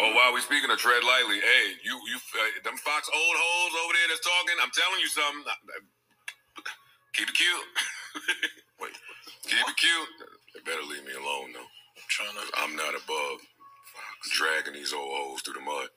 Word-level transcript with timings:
Oh, 0.00 0.16
while 0.16 0.32
we 0.32 0.40
speaking 0.40 0.70
of 0.72 0.78
tread 0.80 1.04
lightly, 1.04 1.44
hey, 1.44 1.76
you 1.84 1.92
you 2.08 2.16
uh, 2.16 2.64
them 2.64 2.76
Fox 2.80 3.04
old 3.12 3.36
hoes 3.36 3.74
over 3.84 3.92
there 3.92 4.08
that's 4.08 4.24
talking. 4.24 4.56
I'm 4.56 4.72
telling 4.72 5.00
you 5.00 5.10
something. 5.12 5.44
Keep 7.12 7.28
it 7.28 7.36
cute. 7.36 7.68
Wait, 8.80 8.96
Keep 9.44 9.60
it 9.68 9.76
cute. 9.76 10.10
They 10.56 10.60
better 10.64 10.88
leave 10.88 11.04
me 11.04 11.12
alone 11.12 11.52
though. 11.52 11.68
I'm 11.68 12.08
trying 12.08 12.32
to. 12.32 12.44
I'm 12.64 12.74
not 12.76 12.96
above 12.96 13.44
dragging 14.32 14.72
these 14.72 14.94
old 14.96 15.12
hoes 15.12 15.42
through 15.42 15.60
the 15.60 15.68
mud. 15.68 15.88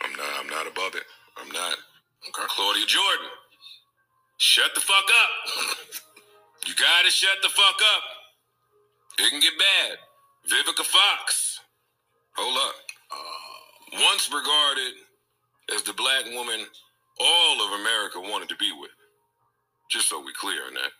I'm 0.00 0.16
not. 0.16 0.32
I'm 0.40 0.48
not 0.48 0.66
above 0.66 0.96
it. 0.96 1.04
I'm 1.36 1.52
not. 1.52 1.76
Okay. 2.32 2.48
Claudia 2.48 2.86
Jordan, 2.88 3.28
shut 4.38 4.72
the 4.74 4.80
fuck 4.80 5.04
up. 5.12 5.30
you 6.66 6.72
gotta 6.72 7.10
shut 7.12 7.36
the 7.42 7.50
fuck 7.52 7.76
up. 7.84 8.02
It 9.20 9.30
can 9.30 9.40
get 9.40 9.52
bad. 9.60 9.98
Vivica 10.50 10.84
Fox, 10.84 11.60
hold 12.36 12.56
up. 12.56 12.74
Uh, 13.12 14.00
Once 14.10 14.30
regarded 14.32 14.94
as 15.74 15.82
the 15.82 15.92
black 15.92 16.24
woman 16.26 16.66
all 17.20 17.66
of 17.66 17.80
America 17.80 18.20
wanted 18.20 18.48
to 18.48 18.56
be 18.56 18.72
with. 18.78 18.90
Just 19.90 20.08
so 20.08 20.20
we 20.20 20.32
clear 20.34 20.66
on 20.66 20.74
that. 20.74 20.92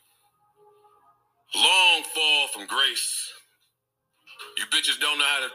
Long 1.55 2.03
fall 2.15 2.49
from 2.49 2.67
grace. 2.67 3.33
You 4.59 4.65
bitches 4.67 5.01
don't 5.01 5.19
know 5.19 5.25
how 5.25 5.47
to 5.47 5.53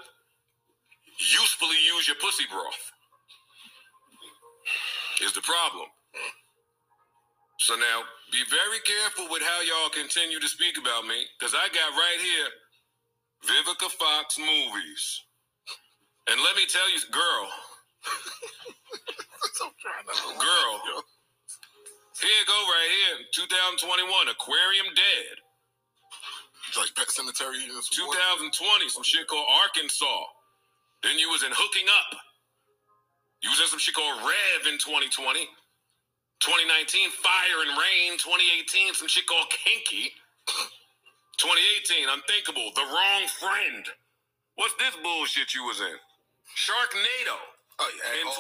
usefully 1.20 1.78
use 1.96 2.08
your 2.08 2.18
pussy 2.22 2.46
broth. 2.52 2.92
Is 5.22 5.34
the 5.34 5.42
problem. 5.42 5.88
So 7.60 7.76
now 7.76 8.02
be 8.32 8.42
very 8.50 8.80
careful 8.86 9.28
with 9.30 9.44
how 9.44 9.62
y'all 9.62 9.90
continue 9.90 10.40
to 10.40 10.48
speak 10.48 10.78
about 10.80 11.06
me, 11.06 11.26
because 11.38 11.54
I 11.54 11.68
got 11.70 11.94
right 11.94 12.20
here 12.20 12.50
Vivica 13.46 13.90
Fox 13.90 14.38
movies. 14.38 15.26
And 16.30 16.40
let 16.42 16.56
me 16.56 16.66
tell 16.70 16.86
you, 16.94 17.00
girl, 17.12 17.46
I'm 19.66 19.74
trying 19.82 20.06
to. 20.06 20.14
Girl. 20.38 20.74
here 22.22 22.30
you 22.30 22.46
go 22.46 22.60
right 22.70 22.92
here, 23.10 23.26
2021, 23.34 24.30
Aquarium 24.30 24.90
Dead. 24.94 25.36
Like 26.78 26.94
Pet 26.96 27.10
Sematary. 27.10 27.68
2020, 27.68 28.90
some 28.90 29.04
shit 29.04 29.28
called 29.28 29.48
Arkansas. 29.66 30.24
Then 31.04 31.20
you 31.20 31.30
was 31.30 31.44
in 31.44 31.52
Hooking 31.52 31.90
Up. 31.90 32.18
You 33.44 33.50
was 33.50 33.60
in 33.60 33.68
some 33.68 33.80
shit 33.80 33.96
called 33.96 34.22
Rev 34.22 34.62
in 34.72 34.78
2020. 34.78 35.50
2019, 36.40 37.12
Fire 37.12 37.60
and 37.68 37.74
Rain. 37.76 38.18
2018, 38.18 38.94
some 38.94 39.10
shit 39.10 39.28
called 39.28 39.50
Kinky. 39.50 40.14
2018, 41.40 42.10
Unthinkable, 42.10 42.72
The 42.76 42.86
Wrong 42.88 43.24
Friend. 43.40 43.84
What's 44.60 44.76
this 44.78 44.94
bullshit 45.00 45.56
you 45.56 45.64
was 45.66 45.80
in? 45.80 45.98
Sharknado. 46.54 47.38
Oh, 47.82 47.90
yeah. 47.98 48.22
In 48.22 48.28
oh, 48.28 48.36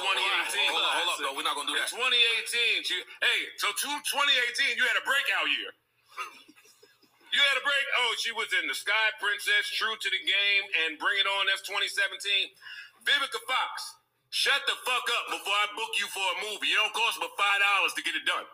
2018. 0.53 0.69
Hold 0.69 0.83
up, 0.83 0.93
hold 0.99 1.09
up. 1.15 1.19
No, 1.23 1.29
we're 1.33 1.47
not 1.47 1.55
gonna 1.57 1.71
do 1.71 1.77
In 1.77 1.81
that. 1.81 1.89
2018, 1.89 2.85
you, 2.91 3.01
hey, 3.23 3.39
so 3.57 3.71
two, 3.79 3.89
2018, 3.89 4.77
you 4.77 4.85
had 4.85 4.99
a 4.99 5.05
breakout 5.07 5.47
year. 5.49 5.71
You 7.31 7.39
had 7.39 7.55
a 7.55 7.63
break. 7.63 7.85
Oh, 8.03 8.11
she 8.19 8.35
was 8.35 8.51
in 8.59 8.67
the 8.67 8.75
Sky 8.75 9.07
Princess, 9.17 9.71
True 9.79 9.95
to 9.95 10.09
the 10.11 10.19
Game, 10.19 10.63
and 10.83 10.99
Bring 10.99 11.15
It 11.15 11.27
On. 11.31 11.47
That's 11.47 11.63
2017. 11.63 12.11
Vivica 13.07 13.39
Fox, 13.47 13.73
shut 14.35 14.59
the 14.67 14.75
fuck 14.83 15.07
up 15.15 15.25
before 15.39 15.55
I 15.55 15.71
book 15.73 15.95
you 15.95 16.11
for 16.11 16.21
a 16.21 16.37
movie. 16.43 16.75
It 16.75 16.77
don't 16.77 16.91
cost 16.91 17.23
but 17.23 17.31
five 17.39 17.59
dollars 17.63 17.95
to 17.95 18.03
get 18.03 18.19
it 18.19 18.27
done. 18.27 18.45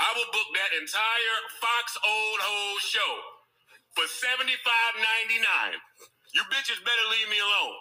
I 0.00 0.12
will 0.16 0.28
book 0.32 0.48
that 0.54 0.76
entire 0.76 1.38
Fox 1.60 1.96
Old 2.04 2.40
Ho 2.44 2.78
show 2.84 3.12
for 3.96 4.04
$75.99. 4.04 5.80
You 6.34 6.42
bitches 6.52 6.80
better 6.84 7.06
leave 7.12 7.30
me 7.30 7.40
alone. 7.40 7.78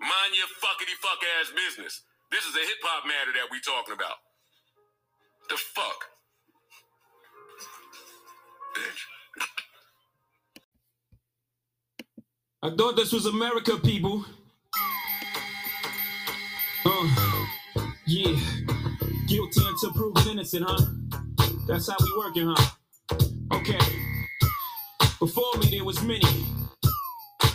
Mind 0.00 0.32
your 0.36 0.48
fuckity 0.62 0.94
fuck 1.02 1.18
ass 1.40 1.50
business. 1.54 2.02
This 2.30 2.44
is 2.44 2.54
a 2.56 2.60
hip 2.60 2.78
hop 2.82 3.06
matter 3.06 3.32
that 3.34 3.50
we 3.50 3.60
talking 3.60 3.94
about. 3.94 4.18
The 5.50 5.56
fuck? 5.56 6.00
Bitch. 8.76 9.02
I 12.62 12.76
thought 12.76 12.96
this 12.96 13.12
was 13.12 13.26
America, 13.26 13.76
people. 13.78 14.24
Uh, 16.84 17.08
yeah. 18.06 18.36
Until 19.80 19.92
proven 19.92 20.28
innocent, 20.32 20.64
huh? 20.66 20.86
That's 21.68 21.88
how 21.88 21.94
we 22.00 22.12
working, 22.18 22.52
huh? 22.52 22.70
Okay. 23.52 23.78
Before 25.20 25.52
me, 25.60 25.70
there 25.70 25.84
was 25.84 26.02
many. 26.02 26.26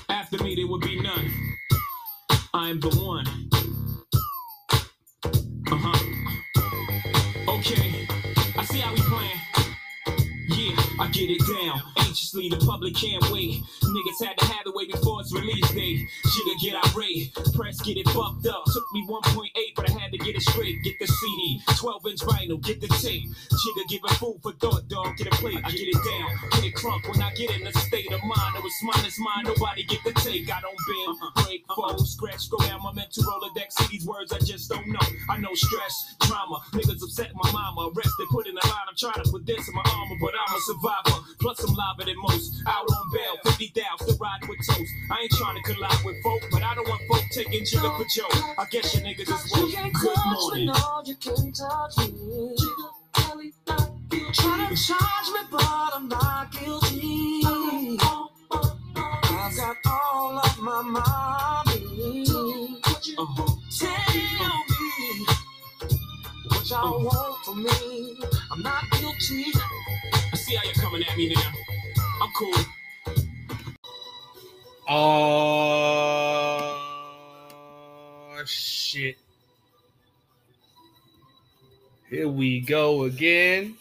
After 0.08 0.42
me, 0.42 0.56
there 0.56 0.66
would 0.66 0.80
be 0.80 1.02
none. 1.02 1.30
I 2.54 2.70
am 2.70 2.80
the 2.80 2.88
one. 2.92 3.28
Uh 5.70 5.78
huh. 5.78 6.00
Okay. 7.56 8.08
I 8.58 8.64
see 8.64 8.80
how 8.80 8.94
we 8.94 9.02
playing. 9.02 9.40
Yeah, 10.48 10.82
I 11.00 11.08
get 11.10 11.30
it 11.30 11.42
down. 11.42 11.82
Anxiously, 11.98 12.50
the 12.50 12.58
public 12.58 12.96
can't 12.96 13.24
wait. 13.32 13.64
Niggas 13.82 14.26
had 14.26 14.38
to 14.38 14.46
have 14.46 14.68
it 14.68 14.76
way 14.76 14.86
before 14.86 15.22
its 15.22 15.34
release 15.34 15.70
date. 15.72 16.08
Shit'll 16.30 16.60
get 16.62 16.78
irate. 16.94 17.34
Press 17.56 17.82
get 17.82 17.98
it 17.98 18.08
fucked 18.10 18.46
up. 18.46 18.64
Took 18.66 18.86
me 18.94 19.06
1.8, 19.08 19.50
but 19.76 19.90
I 19.90 20.00
had 20.00 20.12
to 20.12 20.18
get 20.20 20.36
it 20.36 20.42
straight. 20.44 20.84
Get 20.84 21.00
the 21.00 21.08
CD, 21.08 21.62
12 21.78 22.08
inch 22.08 22.22
vinyl, 22.22 22.62
get 22.62 22.80
the 22.80 22.88
tape. 23.02 23.26
Jigga 23.50 23.90
giving 23.90 24.16
food 24.22 24.38
for 24.44 24.54
thought, 24.54 24.88
dog. 24.88 25.18
Get 25.18 25.28
a 25.28 25.36
plate, 25.38 25.62
I 25.64 25.72
get 25.72 25.88
it 25.90 25.98
down. 26.06 26.30
Get 26.52 26.66
it 26.66 26.76
crunk 26.76 27.10
when 27.10 27.22
I 27.22 27.34
get 27.34 27.50
in 27.50 27.66
a 27.66 27.74
state 27.74 28.12
of 28.14 28.22
mind. 28.24 28.56
It 28.56 28.64
was 28.64 28.74
mine, 28.84 29.06
it's 29.06 29.20
mine. 29.20 29.46
Nobody 29.46 29.84
get 29.84 30.04
the 30.04 30.14
take. 30.22 30.46
I 30.54 30.62
don't 30.62 30.78
bend, 30.86 31.18
uh-huh. 31.18 31.44
break, 31.44 31.66
uh-huh. 31.70 31.98
fold, 31.98 32.08
scratch, 32.08 32.50
go 32.52 32.58
down 32.60 32.84
my 32.84 32.94
mental 32.94 33.24
Rolodex. 33.24 33.74
See 33.74 33.98
these 33.98 34.06
words 34.06 34.32
I 34.32 34.40
just 34.40 34.70
don't 34.70 34.88
know. 34.88 35.08
I 35.30 35.38
know 35.38 35.54
stress, 35.54 36.16
drama. 36.22 36.62
Niggas 36.74 37.02
upset 37.02 37.32
my 37.34 37.52
mama. 37.52 37.90
Arrested, 37.96 38.28
put 38.30 38.46
in 38.46 38.54
a 38.54 38.68
line. 38.68 38.86
I'm 38.88 38.96
trying 38.96 39.24
to 39.24 39.30
put 39.32 39.46
this 39.46 39.68
in 39.68 39.74
my 39.74 39.84
armor, 39.86 40.18
but 40.22 40.34
I'm 40.38 40.56
a 40.56 40.60
survivor. 40.62 40.83
Plus, 41.40 41.60
I'm 41.64 41.74
liver 41.76 42.04
than 42.06 42.16
most. 42.22 42.62
Out 42.68 42.86
on 42.90 43.10
bail, 43.14 43.38
50 43.46 43.70
down, 43.70 43.98
still 44.00 44.18
riding 44.18 44.50
with 44.50 44.60
toast. 44.68 44.92
I 45.12 45.22
ain't 45.22 45.32
trying 45.32 45.56
to 45.56 45.62
collide 45.74 46.04
with 46.04 46.22
folk, 46.24 46.42
but 46.52 46.62
I 46.62 46.76
don't 46.76 46.88
want 46.88 47.02
folk 47.08 47.24
taking 47.32 47.64
jigger 47.66 47.90
for 47.90 48.06
Joe. 48.14 48.28
I 48.58 48.66
guess 48.70 48.94
your 48.94 49.04
niggas 49.04 49.22
is 49.22 49.30
woke. 49.52 49.70
You 49.70 49.76
can't 49.76 49.94
Good 49.94 50.16
touch 50.16 50.26
me, 50.26 50.32
morning. 50.34 50.66
no, 50.68 51.02
you 51.06 51.16
can't 51.16 51.56
touch 51.56 51.98
me. 52.12 52.56
Try 54.34 54.68
to 54.70 54.76
charge 54.76 55.28
me, 55.34 55.40
but 55.52 55.92
I'm 55.96 56.08
not 56.10 56.52
guilty. 56.52 57.42
I've 57.46 59.56
got 59.56 59.78
all 59.86 60.40
of 60.40 60.60
my 60.60 60.82
money. 60.82 62.78
Uh-huh. 63.18 63.48
Tell 63.80 64.16
me 64.16 64.26
what 66.48 66.70
y'all 66.70 67.04
want 67.04 67.46
from 67.46 67.64
me. 67.64 68.18
I'm 68.52 68.62
not 68.62 68.84
guilty. 68.92 69.46
At 71.14 71.18
me 71.18 71.34
now. 71.34 71.42
I'm 72.22 72.30
cool. 72.38 72.54
Oh 74.90 76.70
shit. 78.46 79.18
Here 82.10 82.28
we 82.28 82.60
go 82.62 83.04
again. 83.04 83.76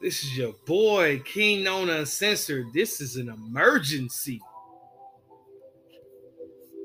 This 0.00 0.24
is 0.24 0.36
your 0.36 0.54
boy, 0.66 1.22
King 1.24 1.62
Known 1.64 1.88
Uncensored. 1.90 2.72
This 2.72 3.00
is 3.00 3.16
an 3.16 3.28
emergency. 3.28 4.40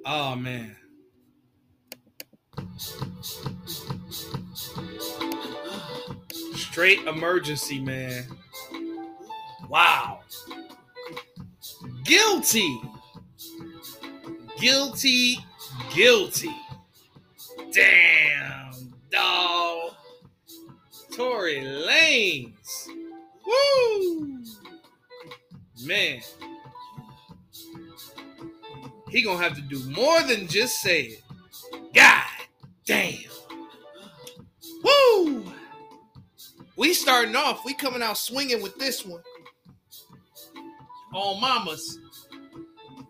Oh 0.06 0.36
man. 0.36 0.76
Straight 6.56 7.06
emergency, 7.06 7.80
man. 7.80 8.26
Wow. 9.72 10.20
Guilty. 12.04 12.82
Guilty. 14.60 15.38
Guilty. 15.96 16.54
Damn, 17.72 18.94
dog. 19.10 19.94
Tory 21.16 21.62
Lanez. 21.62 22.88
Woo! 23.48 24.44
Man. 25.86 26.20
He 29.10 29.22
gonna 29.22 29.42
have 29.42 29.56
to 29.56 29.62
do 29.62 29.82
more 29.90 30.22
than 30.24 30.50
just 30.50 30.82
say 30.82 31.04
it. 31.04 31.24
God 31.94 32.24
damn. 32.86 33.20
Woo! 34.84 35.46
We 36.76 36.94
starting 36.94 37.38
off. 37.38 37.64
We 37.64 37.74
coming 37.74 38.02
out 38.02 38.18
swinging 38.18 38.62
with 38.62 38.78
this 38.78 39.06
one. 39.06 39.22
Oh, 41.14 41.40
mamas. 41.40 42.00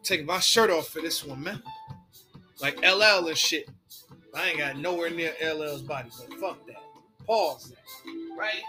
Taking 0.03 0.25
my 0.25 0.39
shirt 0.39 0.69
off 0.69 0.89
for 0.89 1.01
this 1.01 1.23
one, 1.23 1.43
man. 1.43 1.61
Like 2.59 2.79
LL 2.81 3.27
and 3.27 3.37
shit. 3.37 3.69
I 4.33 4.49
ain't 4.49 4.57
got 4.57 4.77
nowhere 4.77 5.09
near 5.09 5.33
LL's 5.41 5.81
body, 5.81 6.09
but 6.17 6.39
fuck 6.39 6.67
that. 6.67 6.81
Pause 7.25 7.71
that. 7.71 8.37
Right? 8.37 8.63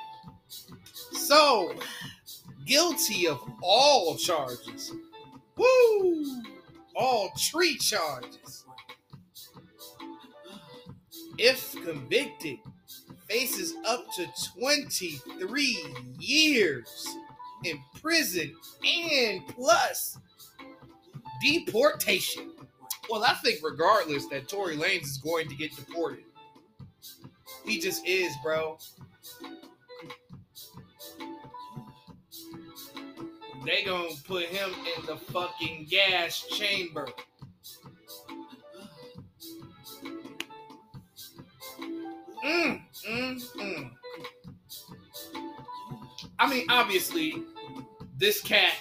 So, 1.13 1.75
guilty 2.67 3.29
of 3.29 3.41
all 3.63 4.17
charges. 4.17 4.93
Woo! 5.57 6.25
All 6.95 7.31
tree 7.37 7.77
charges. 7.77 8.65
If 11.39 11.73
convicted, 11.85 12.59
faces 13.29 13.75
up 13.87 14.05
to 14.17 14.27
23 14.59 15.79
years 16.19 17.09
in 17.65 17.79
prison 18.01 18.55
and 18.85 19.47
plus 19.49 20.19
deportation. 21.43 22.53
Well, 23.11 23.25
I 23.25 23.35
think 23.35 23.61
regardless 23.63 24.27
that 24.29 24.49
Tory 24.49 24.77
Lanez 24.77 25.03
is 25.03 25.19
going 25.19 25.49
to 25.49 25.55
get 25.55 25.75
deported. 25.75 26.25
He 27.65 27.79
just 27.81 28.07
is, 28.07 28.35
bro. 28.43 28.79
They 33.65 33.85
gonna 33.85 34.09
put 34.27 34.47
him 34.47 34.71
in 34.97 35.07
the 35.07 35.17
fucking 35.17 35.87
gas 35.89 36.45
chamber. 36.49 37.07
Mm, 42.45 42.83
mm, 43.09 43.57
mm. 43.57 43.91
I 46.41 46.51
mean, 46.51 46.67
obviously, 46.69 47.45
this 48.23 48.41
cat. 48.41 48.73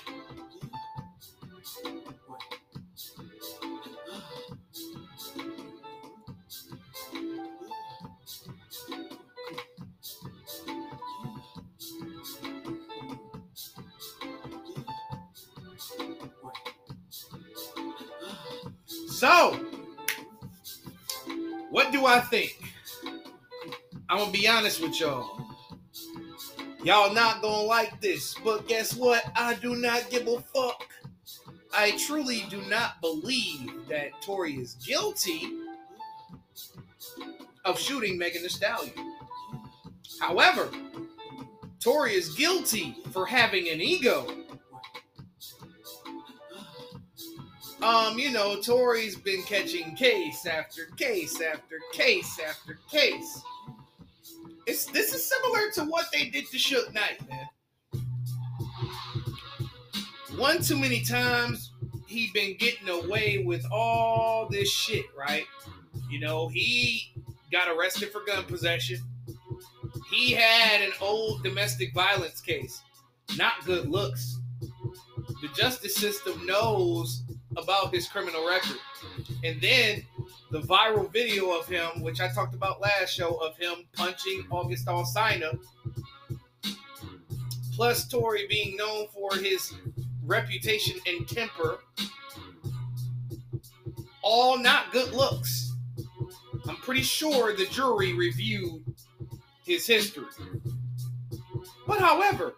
So, 19.10 19.60
what 21.72 21.92
do 21.92 22.06
I 22.06 22.20
think? 22.20 22.60
I'm 24.08 24.20
gonna 24.20 24.32
be 24.32 24.48
honest 24.48 24.84
with 24.84 25.00
y'all. 25.00 25.51
Y'all 26.84 27.14
not 27.14 27.42
gonna 27.42 27.62
like 27.64 28.02
this, 28.02 28.36
but 28.44 28.68
guess 28.68 28.96
what? 28.96 29.24
I 29.36 29.54
do 29.56 29.76
not 29.76 30.10
give 30.10 30.28
a 30.28 30.40
fuck. 30.42 30.88
I 31.74 31.92
truly 31.92 32.44
do 32.50 32.62
not 32.64 33.00
believe 33.02 33.88
that 33.88 34.20
Tory 34.22 34.56
is 34.56 34.74
guilty 34.76 35.44
of 37.66 37.80
shooting 37.80 38.18
Megan 38.18 38.42
Thee 38.42 38.50
Stallion. 38.50 38.94
However, 40.20 40.70
Tory 41.80 42.16
is 42.16 42.36
guilty 42.36 42.98
for 43.12 43.26
having 43.26 43.70
an 43.70 43.80
ego. 43.80 44.28
Um, 47.82 48.20
you 48.20 48.32
know, 48.32 48.62
Tory's 48.62 49.16
been 49.16 49.42
catching 49.44 49.96
case 49.96 50.46
after 50.46 50.86
case 50.98 51.42
after 51.42 51.80
case 51.94 52.40
after 52.40 52.78
case. 52.90 53.42
It's 54.72 54.86
this 54.86 55.14
is 55.14 55.28
similar 55.28 55.70
to 55.74 55.84
what 55.84 56.06
they 56.14 56.30
did 56.30 56.50
to 56.50 56.56
Suge 56.56 56.94
Knight, 56.94 57.20
man. 57.28 58.02
One 60.38 60.62
too 60.62 60.78
many 60.78 61.02
times 61.04 61.74
he 62.08 62.32
been 62.34 62.56
getting 62.56 62.88
away 62.88 63.44
with 63.46 63.66
all 63.70 64.48
this 64.50 64.72
shit, 64.72 65.04
right? 65.14 65.44
You 66.10 66.22
know, 66.22 66.48
he 66.48 67.14
got 67.52 67.68
arrested 67.68 68.14
for 68.14 68.22
gun 68.26 68.46
possession. 68.46 69.00
He 70.10 70.32
had 70.32 70.80
an 70.80 70.94
old 71.02 71.44
domestic 71.44 71.94
violence 71.94 72.40
case. 72.40 72.82
Not 73.38 73.66
good 73.66 73.90
looks. 73.90 74.40
The 75.42 75.50
justice 75.54 75.96
system 75.96 76.46
knows 76.46 77.24
about 77.58 77.94
his 77.94 78.08
criminal 78.08 78.48
record. 78.48 78.78
And 79.44 79.60
then 79.60 80.06
the 80.52 80.60
viral 80.60 81.12
video 81.12 81.58
of 81.58 81.66
him, 81.66 82.02
which 82.02 82.20
I 82.20 82.28
talked 82.28 82.54
about 82.54 82.82
last 82.82 83.14
show, 83.14 83.36
of 83.36 83.58
him 83.58 83.86
punching 83.94 84.46
August 84.52 84.86
Alsina, 84.86 85.58
plus 87.74 88.08
Tory 88.08 88.48
being 88.48 88.76
known 88.76 89.08
for 89.08 89.34
his 89.36 89.74
reputation 90.26 91.00
and 91.08 91.28
temper, 91.28 91.80
all 94.22 94.58
not 94.58 94.92
good 94.92 95.14
looks. 95.14 95.74
I'm 96.68 96.76
pretty 96.78 97.02
sure 97.02 97.56
the 97.56 97.66
jury 97.68 98.14
reviewed 98.14 98.84
his 99.66 99.88
history. 99.88 100.26
But 101.88 102.00
however, 102.00 102.56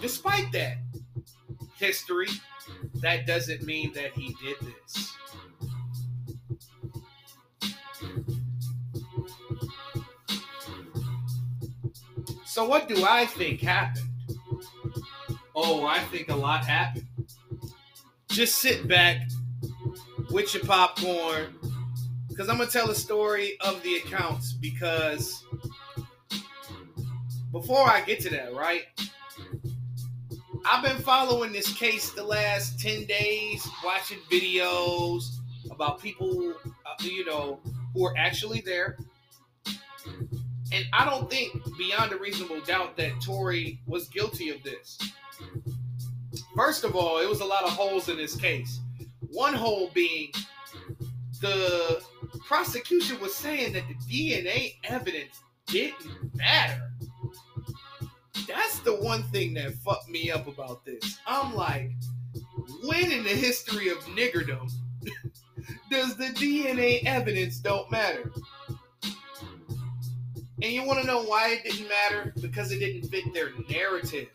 despite 0.00 0.50
that 0.52 0.78
history, 1.78 2.28
that 2.96 3.26
doesn't 3.26 3.62
mean 3.62 3.92
that 3.94 4.12
he 4.14 4.34
did 4.42 4.56
this. 4.60 5.15
So, 12.56 12.64
what 12.64 12.88
do 12.88 13.04
I 13.04 13.26
think 13.26 13.60
happened? 13.60 14.08
Oh, 15.54 15.84
I 15.84 15.98
think 15.98 16.30
a 16.30 16.34
lot 16.34 16.64
happened. 16.64 17.06
Just 18.30 18.60
sit 18.60 18.88
back 18.88 19.28
with 20.30 20.54
your 20.54 20.64
popcorn 20.64 21.54
because 22.30 22.48
I'm 22.48 22.56
going 22.56 22.66
to 22.66 22.72
tell 22.72 22.88
a 22.88 22.94
story 22.94 23.60
of 23.60 23.82
the 23.82 23.96
accounts 23.96 24.54
because 24.54 25.44
before 27.52 27.86
I 27.86 28.00
get 28.00 28.20
to 28.20 28.30
that, 28.30 28.54
right? 28.54 28.84
I've 30.64 30.82
been 30.82 31.02
following 31.02 31.52
this 31.52 31.70
case 31.74 32.12
the 32.12 32.24
last 32.24 32.80
10 32.80 33.04
days, 33.04 33.68
watching 33.84 34.20
videos 34.32 35.24
about 35.70 36.00
people, 36.00 36.54
uh, 36.86 36.94
you 37.00 37.26
know, 37.26 37.60
who 37.92 38.06
are 38.06 38.16
actually 38.16 38.62
there. 38.62 38.96
And 40.72 40.84
I 40.92 41.04
don't 41.04 41.30
think 41.30 41.52
beyond 41.78 42.12
a 42.12 42.16
reasonable 42.16 42.60
doubt 42.60 42.96
that 42.96 43.20
Tory 43.20 43.80
was 43.86 44.08
guilty 44.08 44.50
of 44.50 44.62
this. 44.62 44.98
First 46.56 46.84
of 46.84 46.96
all, 46.96 47.18
it 47.18 47.28
was 47.28 47.40
a 47.40 47.44
lot 47.44 47.64
of 47.64 47.70
holes 47.70 48.08
in 48.08 48.16
this 48.16 48.36
case. 48.36 48.80
One 49.28 49.54
hole 49.54 49.90
being 49.94 50.32
the 51.40 52.02
prosecution 52.46 53.20
was 53.20 53.34
saying 53.34 53.74
that 53.74 53.84
the 53.88 53.94
DNA 53.94 54.76
evidence 54.84 55.40
didn't 55.66 56.34
matter. 56.34 56.90
That's 58.46 58.78
the 58.80 58.94
one 58.94 59.22
thing 59.24 59.54
that 59.54 59.74
fucked 59.74 60.08
me 60.08 60.30
up 60.30 60.46
about 60.46 60.84
this. 60.84 61.18
I'm 61.26 61.54
like, 61.54 61.90
when 62.84 63.12
in 63.12 63.24
the 63.24 63.30
history 63.30 63.88
of 63.88 63.98
niggerdom 64.06 64.70
does 65.90 66.16
the 66.16 66.26
DNA 66.26 67.04
evidence 67.04 67.58
don't 67.58 67.90
matter? 67.90 68.30
And 70.62 70.72
you 70.72 70.84
want 70.84 71.00
to 71.00 71.06
know 71.06 71.22
why 71.22 71.50
it 71.50 71.64
didn't 71.64 71.88
matter? 71.88 72.32
Because 72.40 72.72
it 72.72 72.78
didn't 72.78 73.08
fit 73.08 73.32
their 73.34 73.50
narrative. 73.68 74.28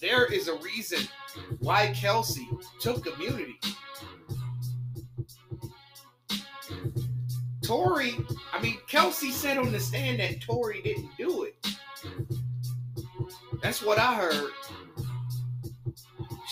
There 0.00 0.24
is 0.32 0.48
a 0.48 0.56
reason 0.58 1.00
why 1.58 1.92
Kelsey 1.94 2.48
took 2.80 3.06
immunity. 3.06 3.58
Tory, 7.62 8.16
I 8.54 8.62
mean, 8.62 8.78
Kelsey 8.86 9.30
said 9.30 9.58
on 9.58 9.72
the 9.72 9.80
stand 9.80 10.20
that 10.20 10.40
Tory 10.40 10.80
didn't 10.80 11.10
do 11.18 11.42
it. 11.42 11.54
That's 13.62 13.82
what 13.82 13.98
I 13.98 14.14
heard. 14.14 14.52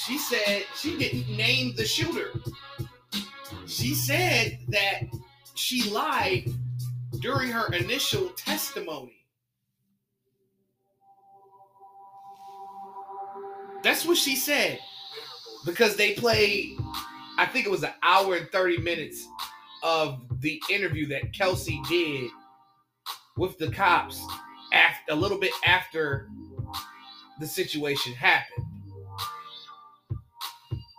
She 0.05 0.19
said 0.19 0.65
she 0.77 0.99
didn't 0.99 1.35
name 1.35 1.75
the 1.75 1.87
shooter. 1.87 2.31
She 3.67 3.95
said 3.95 4.59
that 4.69 5.05
she 5.55 5.91
lied 5.91 6.53
during 7.21 7.51
her 7.51 7.73
initial 7.73 8.29
testimony. 8.31 9.27
That's 13.83 14.05
what 14.05 14.17
she 14.17 14.37
said. 14.37 14.79
Because 15.65 15.97
they 15.97 16.15
played, 16.15 16.77
I 17.39 17.47
think 17.47 17.67
it 17.67 17.71
was 17.71 17.83
an 17.83 17.93
hour 18.03 18.37
and 18.37 18.51
30 18.51 18.79
minutes 18.79 19.27
of 19.83 20.21
the 20.41 20.61
interview 20.71 21.07
that 21.09 21.33
Kelsey 21.33 21.81
did 21.89 22.31
with 23.37 23.59
the 23.59 23.71
cops 23.71 24.21
after 24.73 25.13
a 25.13 25.15
little 25.15 25.39
bit 25.39 25.53
after 25.65 26.29
the 27.39 27.47
situation 27.47 28.13
happened. 28.15 28.67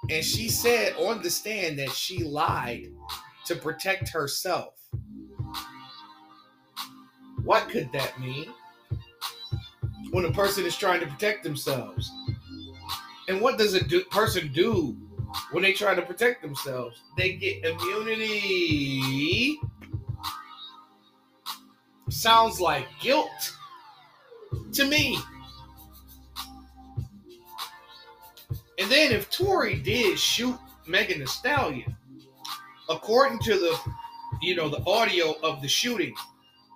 And 0.10 0.24
she 0.24 0.48
said 0.48 0.96
on 0.96 1.22
the 1.22 1.30
stand 1.30 1.80
that 1.80 1.92
she 1.92 2.24
lied 2.24 2.88
to 3.46 3.56
protect 3.56 4.10
herself. 4.10 4.74
What 7.48 7.70
could 7.70 7.90
that 7.94 8.20
mean? 8.20 8.54
When 10.12 10.26
a 10.26 10.32
person 10.34 10.66
is 10.66 10.76
trying 10.76 11.00
to 11.00 11.08
protect 11.08 11.46
themselves. 11.46 12.12
And 13.30 13.40
what 13.40 13.58
does 13.58 13.74
a 13.74 13.82
do- 13.82 14.04
person 14.04 14.52
do 14.52 14.98
when 15.52 15.64
they 15.64 15.72
try 15.72 15.96
to 15.96 16.02
protect 16.02 16.42
themselves? 16.42 17.00
They 17.16 17.38
get 17.38 17.64
immunity. 17.64 19.58
Sounds 22.10 22.60
like 22.60 22.86
guilt 23.00 23.56
to 24.74 24.84
me. 24.86 25.18
And 28.78 28.92
then 28.92 29.14
if 29.14 29.32
Tory 29.32 29.76
did 29.76 30.20
shoot 30.20 30.58
Megan 30.86 31.20
Thee 31.20 31.26
Stallion, 31.28 31.96
according 32.90 33.40
to 33.40 33.54
the 33.54 33.80
you 34.42 34.54
know 34.54 34.68
the 34.68 34.84
audio 34.86 35.38
of 35.44 35.62
the 35.62 35.70
shooting, 35.70 36.14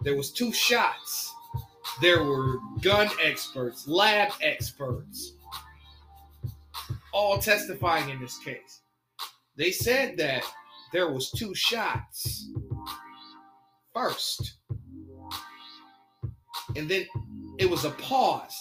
there 0.04 0.16
was 0.16 0.32
two 0.32 0.52
shots. 0.52 1.34
There 2.02 2.24
were 2.24 2.58
gun 2.82 3.10
experts, 3.22 3.88
lab 3.88 4.32
experts, 4.42 5.34
all 7.14 7.38
testifying 7.38 8.10
in 8.10 8.20
this 8.20 8.38
case. 8.40 8.82
They 9.58 9.72
said 9.72 10.18
that 10.18 10.44
there 10.92 11.12
was 11.12 11.30
two 11.32 11.54
shots 11.54 12.50
first. 13.94 14.58
And 16.76 16.90
then 16.90 17.06
it 17.60 17.70
was 17.70 17.86
a 17.86 17.92
pause. 17.92 18.56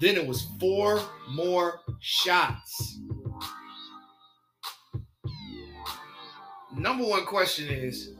Then 0.00 0.16
it 0.16 0.26
was 0.26 0.46
four 0.60 1.00
more 1.30 1.80
shots. 2.00 2.98
Number 6.76 7.04
one 7.04 7.24
question 7.24 7.68
is 7.68 8.12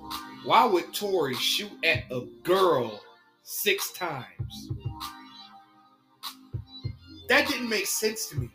why 0.46 0.64
would 0.64 0.94
Tory 0.94 1.34
shoot 1.34 1.72
at 1.84 2.04
a 2.10 2.20
girl 2.44 3.02
six 3.42 3.90
times? 3.92 4.70
That 7.28 7.48
didn't 7.48 7.68
make 7.68 7.86
sense 7.86 8.28
to 8.28 8.38
me. 8.38 8.50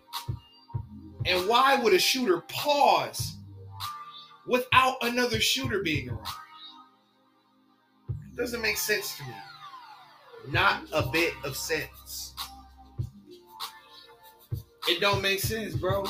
And 1.25 1.47
why 1.47 1.75
would 1.75 1.93
a 1.93 1.99
shooter 1.99 2.41
pause 2.47 3.35
without 4.47 4.95
another 5.01 5.41
shooter 5.41 5.83
being 5.83 6.09
around? 6.09 6.25
Doesn't 8.37 8.61
make 8.61 8.77
sense 8.77 9.17
to 9.17 9.23
me. 9.23 9.35
Not 10.49 10.83
a 10.93 11.05
bit 11.05 11.33
of 11.43 11.57
sense. 11.57 12.33
It 14.87 15.01
don't 15.01 15.21
make 15.21 15.39
sense, 15.39 15.75
bro. 15.75 16.05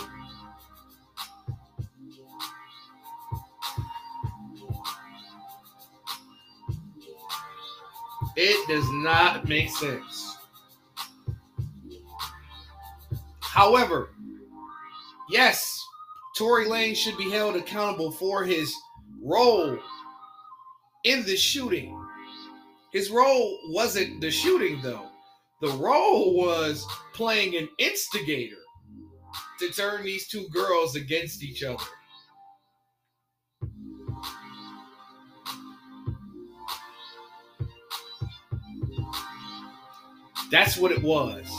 It 8.35 8.67
does 8.67 8.89
not 8.91 9.47
make 9.47 9.69
sense. 9.69 10.37
However, 13.41 14.09
yes, 15.29 15.77
Tory 16.37 16.65
Lanez 16.65 16.95
should 16.95 17.17
be 17.17 17.29
held 17.29 17.55
accountable 17.55 18.11
for 18.11 18.45
his 18.45 18.73
role 19.21 19.77
in 21.03 21.25
the 21.25 21.35
shooting. 21.35 21.97
His 22.93 23.09
role 23.09 23.59
wasn't 23.69 24.21
the 24.21 24.31
shooting, 24.31 24.81
though. 24.81 25.07
The 25.61 25.71
role 25.71 26.35
was 26.35 26.85
playing 27.13 27.55
an 27.55 27.69
instigator 27.77 28.55
to 29.59 29.69
turn 29.69 30.03
these 30.03 30.27
two 30.27 30.47
girls 30.49 30.95
against 30.95 31.43
each 31.43 31.63
other. 31.63 31.83
That's 40.51 40.77
what 40.77 40.91
it 40.91 41.01
was. 41.01 41.49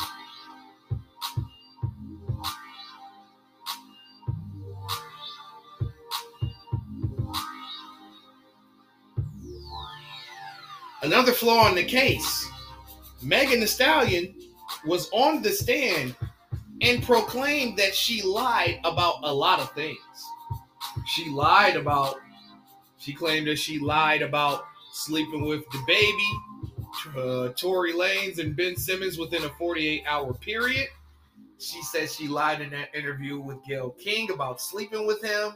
Another 11.03 11.33
flaw 11.33 11.69
in 11.69 11.75
the 11.75 11.83
case 11.83 12.49
Megan 13.23 13.61
Thee 13.61 13.67
Stallion 13.67 14.35
was 14.85 15.09
on 15.13 15.43
the 15.43 15.51
stand 15.51 16.15
and 16.81 17.03
proclaimed 17.03 17.79
that 17.79 17.95
she 17.95 18.23
lied 18.23 18.81
about 18.85 19.21
a 19.23 19.33
lot 19.33 19.61
of 19.61 19.73
things. 19.73 19.99
She 21.07 21.29
lied 21.29 21.77
about, 21.77 22.21
she 22.99 23.13
claimed 23.13 23.47
that 23.47 23.59
she 23.59 23.79
lied 23.79 24.23
about 24.23 24.65
sleeping 24.93 25.47
with 25.47 25.69
the 25.71 25.83
baby, 25.87 26.29
uh, 27.17 27.49
Tory 27.51 27.93
Lanez 27.93 28.39
and 28.39 28.57
Ben 28.57 28.77
Simmons 28.77 29.19
within 29.19 29.45
a 29.45 29.49
48 29.51 30.05
hour 30.07 30.35
period. 30.35 30.89
She 31.59 31.83
said 31.83 32.11
she 32.11 32.27
lied 32.27 32.61
in 32.61 32.71
that 32.71 32.95
interview 32.95 33.39
with 33.39 33.59
Gayle 33.67 33.91
King 33.91 34.31
about 34.31 34.61
sleeping 34.61 35.07
with 35.07 35.23
him. 35.23 35.53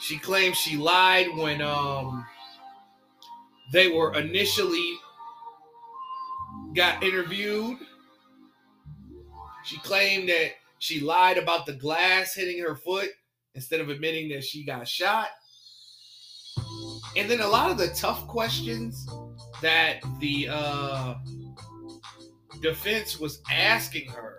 She 0.00 0.18
claims 0.18 0.56
she 0.56 0.76
lied 0.76 1.26
when 1.36 1.60
um 1.60 2.24
they 3.72 3.88
were 3.88 4.14
initially 4.14 4.94
got 6.74 7.02
interviewed. 7.02 7.78
She 9.64 9.78
claimed 9.80 10.28
that 10.28 10.52
she 10.78 11.00
lied 11.00 11.36
about 11.36 11.66
the 11.66 11.74
glass 11.74 12.34
hitting 12.34 12.60
her 12.60 12.76
foot 12.76 13.10
instead 13.54 13.80
of 13.80 13.90
admitting 13.90 14.30
that 14.30 14.44
she 14.44 14.64
got 14.64 14.88
shot. 14.88 15.28
And 17.18 17.28
then 17.28 17.40
a 17.40 17.48
lot 17.48 17.68
of 17.68 17.78
the 17.78 17.88
tough 17.88 18.28
questions 18.28 19.08
that 19.60 19.96
the 20.20 20.48
uh, 20.48 21.14
defense 22.62 23.18
was 23.18 23.42
asking 23.50 24.08
her, 24.10 24.38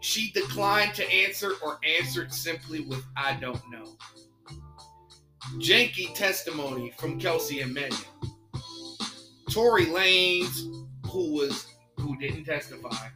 she 0.00 0.32
declined 0.32 0.94
to 0.94 1.08
answer 1.08 1.52
or 1.64 1.78
answered 2.00 2.32
simply 2.32 2.80
with, 2.80 3.04
I 3.16 3.34
don't 3.34 3.62
know. 3.70 3.96
Janky 5.58 6.12
testimony 6.14 6.92
from 6.98 7.20
Kelsey 7.20 7.60
and 7.60 7.72
Megan. 7.72 7.96
Tory 9.48 9.86
Lanez, 9.86 10.58
who 11.06 11.34
was 11.34 11.66
who 11.98 12.16
didn't 12.18 12.46
testify. 12.46 13.06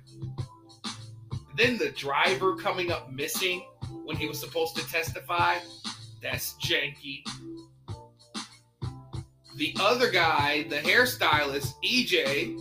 Then 1.56 1.76
the 1.76 1.90
driver 1.90 2.54
coming 2.54 2.92
up 2.92 3.10
missing 3.10 3.66
when 4.04 4.16
he 4.16 4.28
was 4.28 4.38
supposed 4.38 4.76
to 4.76 4.88
testify. 4.88 5.56
That's 6.22 6.54
janky. 6.54 7.22
The 9.56 9.74
other 9.80 10.10
guy, 10.10 10.64
the 10.68 10.76
hairstylist, 10.76 11.74
EJ, 11.84 12.56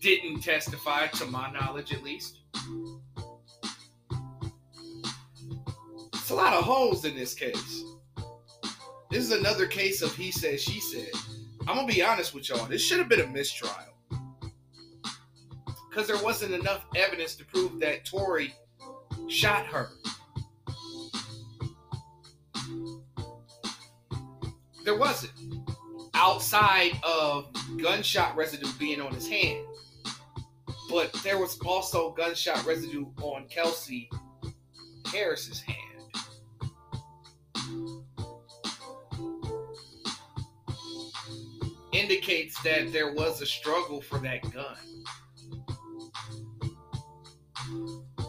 didn't 0.00 0.42
testify, 0.42 1.08
to 1.08 1.26
my 1.26 1.50
knowledge 1.50 1.92
at 1.92 2.02
least. 2.02 2.38
It's 6.14 6.30
a 6.30 6.34
lot 6.34 6.54
of 6.54 6.64
holes 6.64 7.04
in 7.04 7.16
this 7.16 7.34
case. 7.34 7.84
This 9.10 9.24
is 9.24 9.32
another 9.32 9.66
case 9.66 10.02
of 10.02 10.14
he 10.14 10.30
said, 10.30 10.60
she 10.60 10.80
said. 10.80 11.10
I'm 11.68 11.74
gonna 11.74 11.86
be 11.86 12.02
honest 12.02 12.34
with 12.34 12.48
y'all. 12.48 12.66
This 12.66 12.82
should 12.82 12.98
have 12.98 13.08
been 13.08 13.20
a 13.20 13.26
mistrial. 13.26 13.74
Because 15.88 16.06
there 16.06 16.22
wasn't 16.22 16.52
enough 16.52 16.84
evidence 16.94 17.34
to 17.36 17.44
prove 17.44 17.80
that 17.80 18.04
Tory 18.04 18.54
shot 19.28 19.66
her. 19.66 19.88
There 24.96 25.04
wasn't. 25.04 25.32
Outside 26.14 26.92
of 27.02 27.52
gunshot 27.76 28.34
residue 28.34 28.72
being 28.78 28.98
on 28.98 29.12
his 29.12 29.28
hand. 29.28 29.62
But 30.88 31.12
there 31.22 31.38
was 31.38 31.58
also 31.66 32.12
gunshot 32.12 32.64
residue 32.64 33.04
on 33.20 33.46
Kelsey 33.48 34.08
Harris's 35.12 35.60
hand. 35.60 36.14
Indicates 41.92 42.58
that 42.62 42.90
there 42.90 43.12
was 43.12 43.42
a 43.42 43.46
struggle 43.46 44.00
for 44.00 44.18
that 44.20 44.50
gun. 44.50 44.78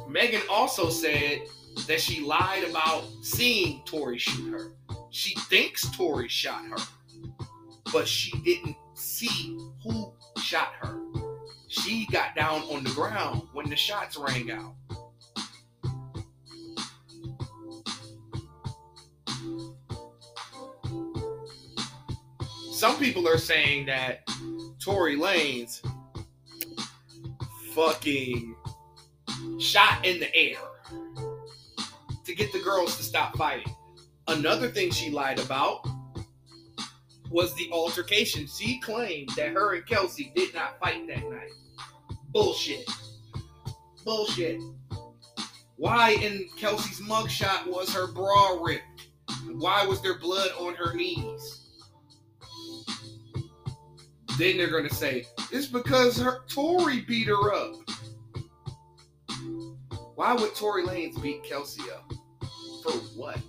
Megan 0.10 0.42
also 0.50 0.90
said 0.90 1.44
that 1.88 2.02
she 2.02 2.20
lied 2.26 2.66
about 2.66 3.06
seeing 3.22 3.84
Tory 3.86 4.18
shoot 4.18 4.52
her. 4.52 4.74
She 5.18 5.34
thinks 5.34 5.90
Tory 5.98 6.28
shot 6.28 6.64
her, 6.66 6.78
but 7.92 8.08
she 8.08 8.38
didn't 8.42 8.76
see 8.94 9.58
who 9.82 10.14
shot 10.40 10.74
her. 10.80 11.00
She 11.68 12.06
got 12.12 12.36
down 12.36 12.62
on 12.72 12.84
the 12.84 12.92
ground 12.92 13.42
when 13.52 13.68
the 13.68 13.76
shots 13.76 14.16
rang 14.16 14.52
out. 14.52 14.76
Some 22.74 23.00
people 23.00 23.28
are 23.28 23.40
saying 23.40 23.88
that 23.88 24.20
Tory 24.80 25.18
Lanez 25.18 25.84
fucking 27.74 28.56
shot 29.60 30.06
in 30.06 30.20
the 30.20 30.36
air 30.36 30.60
to 32.24 32.36
get 32.36 32.54
the 32.54 32.60
girls 32.60 32.98
to 32.98 33.04
stop 33.04 33.36
fighting. 33.36 33.74
Another 34.28 34.70
thing 34.70 34.92
she 34.92 35.10
lied 35.10 35.40
about 35.40 35.88
was 37.30 37.54
the 37.56 37.70
altercation. 37.72 38.48
She 38.48 38.80
claimed 38.80 39.30
that 39.38 39.50
her 39.50 39.76
and 39.76 39.86
Kelsey 39.86 40.32
did 40.36 40.54
not 40.54 40.80
fight 40.80 41.08
that 41.08 41.30
night. 41.30 41.52
Bullshit. 42.32 42.90
Bullshit. 44.04 44.62
Why 45.76 46.12
in 46.12 46.48
Kelsey's 46.58 47.02
mugshot 47.08 47.68
was 47.68 47.94
her 47.94 48.08
bra 48.12 48.60
ripped? 48.62 49.10
Why 49.52 49.86
was 49.86 50.02
there 50.02 50.18
blood 50.18 50.52
on 50.60 50.76
her 50.76 50.94
knees? 50.94 51.68
then 54.38 54.58
they're 54.58 54.70
gonna 54.70 54.90
say 54.90 55.26
it's 55.52 55.68
because 55.68 56.18
her 56.18 56.44
Tory 56.48 57.02
beat 57.02 57.28
her 57.28 57.54
up. 57.54 57.76
Why 60.16 60.34
would 60.34 60.56
Tory 60.56 60.84
Lanez 60.84 61.22
beat 61.22 61.44
Kelsey 61.44 61.84
up? 61.92 62.12
For 62.84 62.92
what? 63.16 63.40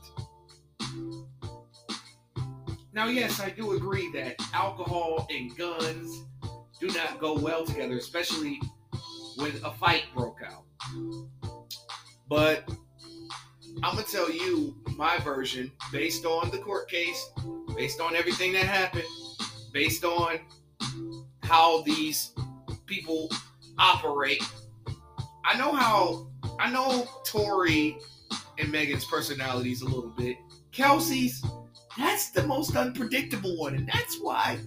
Now, 2.99 3.07
yes, 3.07 3.38
I 3.38 3.50
do 3.50 3.75
agree 3.76 4.11
that 4.11 4.35
alcohol 4.52 5.28
and 5.31 5.57
guns 5.57 6.25
do 6.81 6.88
not 6.88 7.21
go 7.21 7.38
well 7.38 7.64
together, 7.64 7.97
especially 7.97 8.61
when 9.37 9.52
a 9.62 9.71
fight 9.71 10.07
broke 10.12 10.40
out. 10.45 10.64
But 12.28 12.69
I'm 13.85 13.95
gonna 13.95 14.02
tell 14.02 14.28
you 14.28 14.75
my 14.97 15.17
version 15.19 15.71
based 15.93 16.25
on 16.25 16.50
the 16.50 16.59
court 16.59 16.90
case, 16.90 17.31
based 17.76 18.00
on 18.00 18.17
everything 18.17 18.52
that 18.55 18.64
happened, 18.64 19.05
based 19.73 20.05
on 20.05 20.40
how 21.45 21.83
these 21.83 22.33
people 22.87 23.31
operate. 23.78 24.43
I 25.45 25.57
know 25.57 25.71
how 25.71 26.26
I 26.59 26.69
know 26.69 27.07
Tory 27.25 27.97
and 28.59 28.73
Megan's 28.73 29.05
personalities 29.05 29.83
a 29.83 29.85
little 29.85 30.12
bit. 30.19 30.37
Kelsey's, 30.73 31.45
that's 31.99 32.31
the 32.31 32.47
most 32.47 32.76
unpredictable 32.76 33.59
one, 33.59 33.75
and 33.75 33.88
that's 33.88 34.19
why 34.21 34.59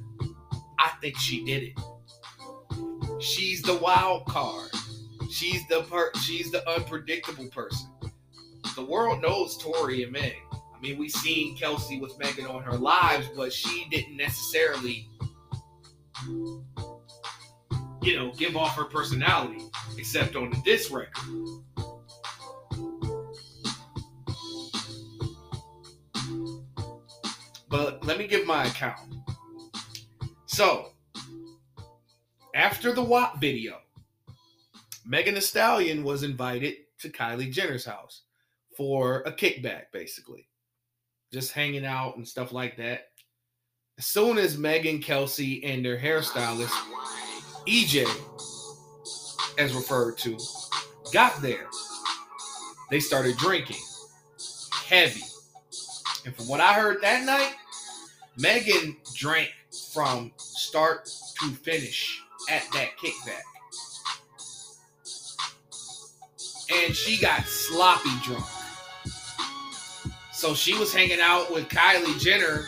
I 0.78 0.92
think 1.02 1.18
she 1.18 1.44
did 1.46 1.64
it. 1.64 3.22
She's 3.22 3.62
the 3.62 3.76
wild 3.76 4.26
card. 4.26 4.70
She's 5.32 5.66
the 5.68 5.84
per- 5.84 6.12
she's 6.22 6.52
the 6.52 6.68
unpredictable 6.70 7.48
person. 7.48 7.90
The 8.76 8.84
world 8.84 9.22
knows 9.22 9.58
Tory 9.58 10.04
and 10.04 10.12
Meg. 10.12 10.36
I 10.54 10.80
mean, 10.82 10.98
we've 10.98 11.12
seen 11.12 11.56
Kelsey 11.56 12.00
with 12.00 12.18
Megan 12.20 12.48
on 12.48 12.64
her 12.64 12.78
lives, 12.78 13.28
but 13.36 13.54
she 13.54 13.88
didn't 13.92 14.18
necessarily, 14.18 15.08
you 18.02 18.16
know, 18.16 18.32
give 18.34 18.58
off 18.58 18.76
her 18.76 18.86
personality, 18.86 19.62
except 19.98 20.36
on 20.36 20.50
the 20.50 20.58
disc 20.66 20.92
record. 20.92 21.24
But 27.72 28.06
let 28.06 28.18
me 28.18 28.28
give 28.28 28.46
my 28.46 28.66
account. 28.66 29.00
So, 30.46 30.92
after 32.54 32.94
the 32.94 33.02
WAP 33.02 33.40
video, 33.40 33.78
Megan 35.06 35.36
Thee 35.36 35.42
Stallion 35.42 36.04
was 36.04 36.24
invited 36.24 36.76
to 37.00 37.10
Kylie 37.10 37.52
Jenner's 37.52 37.86
house 37.86 38.24
for 38.76 39.22
a 39.22 39.32
kickback, 39.32 39.84
basically. 39.94 40.50
Just 41.32 41.54
hanging 41.54 41.86
out 41.86 42.18
and 42.18 42.28
stuff 42.28 42.52
like 42.52 42.76
that. 42.76 43.08
As 43.98 44.06
soon 44.06 44.38
as 44.38 44.58
Megan 44.58 45.00
Kelsey 45.00 45.64
and 45.64 45.84
their 45.84 45.98
hairstylist, 45.98 46.76
EJ, 47.68 48.06
as 49.58 49.74
referred 49.74 50.18
to, 50.20 50.38
got 51.14 51.42
there, 51.42 51.68
they 52.90 53.00
started 53.00 53.38
drinking 53.38 53.78
heavy. 54.86 55.24
And 56.26 56.36
from 56.36 56.48
what 56.48 56.60
I 56.60 56.74
heard 56.74 57.02
that 57.02 57.24
night, 57.26 57.54
Megan 58.38 58.98
drank 59.16 59.50
from 59.94 60.32
start 60.38 61.10
to 61.42 61.50
finish 61.50 62.22
at 62.50 62.64
that 62.74 62.90
kickback. 62.98 63.42
And 66.74 66.96
she 66.96 67.22
got 67.22 67.46
sloppy 67.46 68.10
drunk. 68.24 68.46
So 70.32 70.54
she 70.56 70.74
was 70.78 70.94
hanging 70.94 71.20
out 71.22 71.54
with 71.54 71.68
Kylie 71.68 72.20
Jenner. 72.20 72.66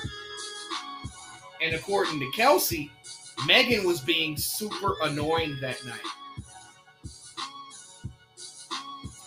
And 1.61 1.73
according 1.75 2.19
to 2.19 2.31
Kelsey, 2.35 2.91
Megan 3.47 3.85
was 3.85 4.01
being 4.01 4.35
super 4.37 4.95
annoying 5.01 5.57
that 5.61 5.83
night. 5.85 5.99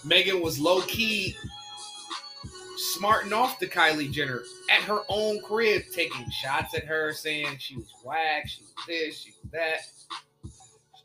Megan 0.04 0.40
was 0.40 0.60
low 0.60 0.82
key 0.82 1.34
smarting 2.96 3.32
off 3.32 3.58
to 3.58 3.66
Kylie 3.66 4.10
Jenner 4.10 4.42
at 4.70 4.82
her 4.82 5.00
own 5.08 5.40
crib, 5.42 5.82
taking 5.92 6.28
shots 6.30 6.74
at 6.74 6.84
her, 6.84 7.12
saying 7.12 7.56
she 7.58 7.76
was 7.76 7.92
whack, 8.02 8.48
she 8.48 8.62
was 8.62 8.72
this, 8.86 9.18
she 9.18 9.32
was 9.42 9.50
that. 9.52 9.80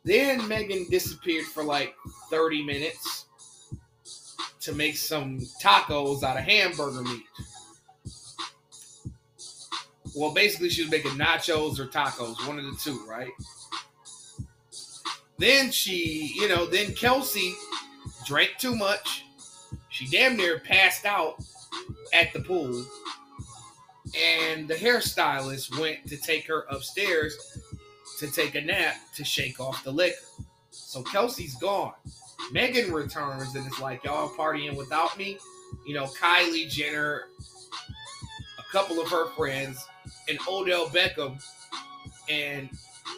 Then 0.03 0.47
Megan 0.47 0.87
disappeared 0.89 1.45
for 1.45 1.63
like 1.63 1.93
30 2.29 2.63
minutes 2.63 3.25
to 4.61 4.73
make 4.73 4.95
some 4.95 5.39
tacos 5.61 6.23
out 6.23 6.37
of 6.37 6.43
hamburger 6.43 7.01
meat. 7.01 7.23
Well, 10.15 10.33
basically, 10.33 10.69
she 10.69 10.83
was 10.83 10.91
making 10.91 11.11
nachos 11.11 11.79
or 11.79 11.87
tacos, 11.87 12.47
one 12.47 12.57
of 12.57 12.65
the 12.65 12.77
two, 12.81 13.05
right? 13.07 13.31
Then 15.37 15.71
she, 15.71 16.33
you 16.35 16.47
know, 16.47 16.65
then 16.65 16.93
Kelsey 16.93 17.53
drank 18.25 18.51
too 18.59 18.75
much. 18.75 19.25
She 19.89 20.07
damn 20.07 20.35
near 20.35 20.59
passed 20.59 21.05
out 21.05 21.41
at 22.13 22.33
the 22.33 22.39
pool. 22.39 22.85
And 24.17 24.67
the 24.67 24.75
hairstylist 24.75 25.79
went 25.79 26.07
to 26.07 26.17
take 26.17 26.47
her 26.47 26.65
upstairs 26.69 27.37
to 28.19 28.31
take 28.31 28.55
a 28.55 28.61
nap 28.61 28.95
to 29.15 29.23
shake 29.23 29.59
off 29.59 29.83
the 29.83 29.91
liquor. 29.91 30.15
So 30.71 31.03
Kelsey's 31.03 31.55
gone. 31.55 31.93
Megan 32.51 32.91
returns 32.91 33.55
and 33.55 33.65
it's 33.65 33.79
like, 33.79 34.03
y'all 34.03 34.29
partying 34.29 34.75
without 34.75 35.17
me. 35.17 35.37
You 35.87 35.93
know, 35.93 36.05
Kylie 36.05 36.69
Jenner, 36.69 37.27
a 38.59 38.71
couple 38.71 38.99
of 38.99 39.07
her 39.09 39.27
friends, 39.29 39.83
and 40.27 40.37
Odell 40.47 40.87
Beckham, 40.87 41.41
and 42.29 42.69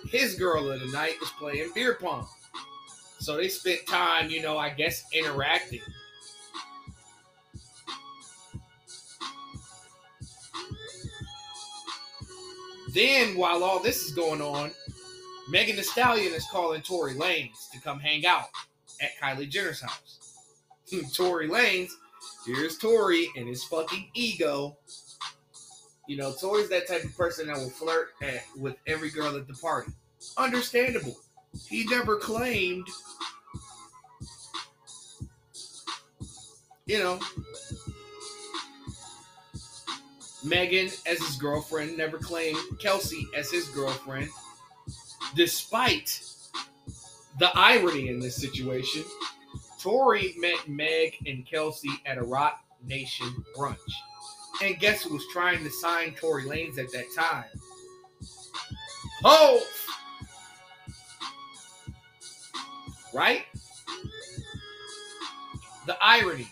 his 0.10 0.36
girl 0.36 0.72
of 0.72 0.80
the 0.80 0.88
night 0.88 1.16
was 1.20 1.32
playing 1.32 1.72
beer 1.74 1.96
pong. 2.00 2.28
So 3.20 3.38
they 3.38 3.48
spent 3.48 3.86
time, 3.88 4.30
you 4.30 4.42
know, 4.42 4.58
I 4.58 4.70
guess 4.70 5.04
interacting. 5.14 5.82
Then, 12.94 13.36
while 13.36 13.64
all 13.64 13.80
this 13.80 14.06
is 14.06 14.12
going 14.12 14.42
on, 14.42 14.72
Megan 15.50 15.76
Thee 15.76 15.82
Stallion 15.82 16.34
is 16.34 16.46
calling 16.52 16.82
Tory 16.82 17.16
Lanez 17.16 17.70
to 17.72 17.82
come 17.82 18.00
hang 18.00 18.26
out 18.26 18.46
at 19.02 19.18
Kylie 19.22 19.50
Jenner's 19.50 19.82
house. 19.82 20.38
Tory 21.14 21.50
Lanez, 21.50 21.90
here's 22.46 22.78
Tory 22.78 23.28
and 23.36 23.48
his 23.48 23.64
fucking 23.64 24.10
ego. 24.14 24.78
You 26.08 26.18
know, 26.18 26.34
Tory's 26.34 26.70
that 26.70 26.88
type 26.88 27.04
of 27.04 27.18
person 27.18 27.48
that 27.48 27.58
will 27.58 27.70
flirt 27.70 28.10
at, 28.22 28.44
with 28.58 28.76
every 28.86 29.10
girl 29.10 29.36
at 29.36 29.48
the 29.48 29.54
party. 29.56 29.92
Understandable. 30.38 31.16
He 31.68 31.86
never 31.86 32.18
claimed, 32.18 32.88
you 36.86 37.00
know, 37.00 37.20
Megan 40.44 40.88
as 41.06 41.20
his 41.20 41.36
girlfriend, 41.38 41.98
never 41.98 42.18
claimed 42.18 42.58
Kelsey 42.80 43.26
as 43.36 43.50
his 43.50 43.68
girlfriend, 43.70 44.30
despite 45.36 46.22
the 47.40 47.50
irony 47.56 48.10
in 48.10 48.20
this 48.20 48.36
situation. 48.36 49.04
Tory 49.80 50.34
met 50.38 50.68
Meg 50.68 51.18
and 51.26 51.46
Kelsey 51.46 51.90
at 52.06 52.18
a 52.18 52.24
Roc 52.24 52.60
Nation 52.86 53.28
brunch. 53.58 53.78
And 54.62 54.80
guess 54.80 55.04
who 55.04 55.14
was 55.14 55.26
trying 55.34 55.64
to 55.64 55.70
sign 55.70 56.14
Tory 56.14 56.44
Lanez 56.44 56.78
at 56.78 56.92
that 56.92 57.06
time? 57.16 57.46
Oh! 59.26 59.62
Right? 63.14 63.46
The 65.86 65.98
irony. 66.02 66.48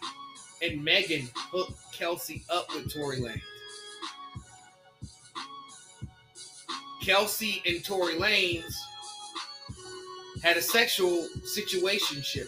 And 0.61 0.83
Megan 0.83 1.29
hooked 1.35 1.73
Kelsey 1.93 2.43
up 2.49 2.73
with 2.73 2.93
Tory 2.93 3.17
Lanez. 3.21 3.41
Kelsey 7.01 7.61
and 7.65 7.83
Tory 7.83 8.15
Lanez 8.15 8.73
had 10.43 10.57
a 10.57 10.61
sexual 10.61 11.27
situationship. 11.43 12.47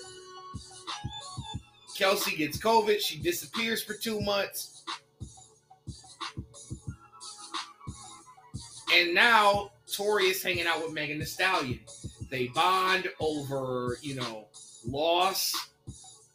Kelsey 1.97 2.35
gets 2.35 2.57
COVID. 2.57 2.99
She 2.99 3.19
disappears 3.19 3.83
for 3.83 3.93
two 3.93 4.21
months. 4.21 4.83
And 8.93 9.13
now 9.13 9.71
Tory 9.95 10.25
is 10.25 10.41
hanging 10.41 10.67
out 10.67 10.83
with 10.83 10.93
Megan 10.93 11.19
Thee 11.19 11.25
Stallion. 11.25 11.79
They 12.29 12.47
bond 12.47 13.09
over, 13.19 13.97
you 14.01 14.15
know, 14.15 14.47
loss. 14.87 15.53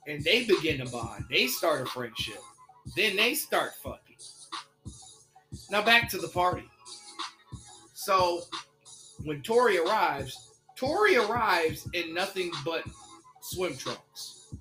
And 0.06 0.22
they 0.24 0.44
begin 0.44 0.78
to 0.78 0.90
bond. 0.90 1.24
They 1.30 1.46
start 1.46 1.82
a 1.82 1.86
friendship. 1.86 2.38
Then 2.96 3.16
they 3.16 3.34
start 3.34 3.72
fucking. 3.82 4.16
Now 5.70 5.82
back 5.82 6.08
to 6.10 6.18
the 6.18 6.28
party. 6.28 6.68
So 8.08 8.40
when 9.24 9.42
Tory 9.42 9.76
arrives, 9.76 10.52
Tory 10.76 11.18
arrives 11.18 11.86
in 11.92 12.14
nothing 12.14 12.50
but 12.64 12.82
swim 13.42 13.76
trunks. 13.76 14.54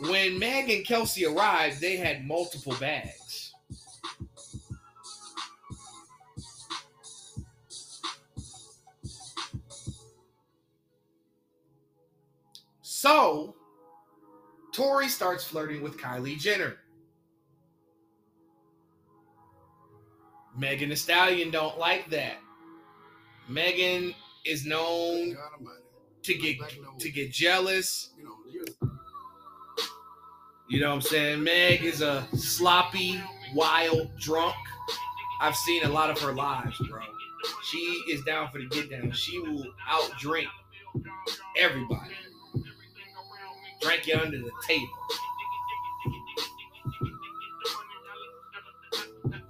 When 0.00 0.36
Meg 0.36 0.68
and 0.68 0.84
Kelsey 0.84 1.26
arrived, 1.26 1.80
they 1.80 1.96
had 1.96 2.26
multiple 2.26 2.74
bags. 2.80 3.54
So, 12.82 13.54
Tory 14.72 15.06
starts 15.06 15.44
flirting 15.44 15.84
with 15.84 15.96
Kylie 15.98 16.36
Jenner. 16.36 16.78
Megan 20.56 20.88
Thee 20.88 20.94
Stallion 20.94 21.50
don't 21.50 21.78
like 21.78 22.10
that. 22.10 22.36
Megan 23.48 24.14
is 24.44 24.64
known 24.64 25.36
to 26.22 26.34
get 26.34 26.58
Back 26.58 26.76
in 26.76 26.82
the 26.82 26.88
to 26.98 27.10
get 27.10 27.30
jealous. 27.30 28.10
You 28.18 28.24
know, 28.24 28.88
You 30.68 30.80
know 30.80 30.88
what 30.88 30.94
I'm 30.96 31.00
saying? 31.02 31.44
Meg 31.44 31.84
is 31.84 32.00
a 32.00 32.26
sloppy, 32.34 33.20
wild 33.54 34.10
drunk. 34.18 34.56
I've 35.40 35.54
seen 35.56 35.84
a 35.84 35.88
lot 35.88 36.10
of 36.10 36.18
her 36.20 36.32
lives, 36.32 36.76
bro. 36.88 37.02
She 37.70 37.78
is 38.10 38.22
down 38.24 38.48
for 38.50 38.58
the 38.58 38.66
get 38.66 38.90
down. 38.90 39.12
She 39.12 39.38
will 39.38 39.64
outdrink 39.88 40.48
everybody. 41.56 42.14
Drink 43.80 44.06
you 44.06 44.16
under 44.16 44.38
the 44.38 44.50
table. 44.66 44.88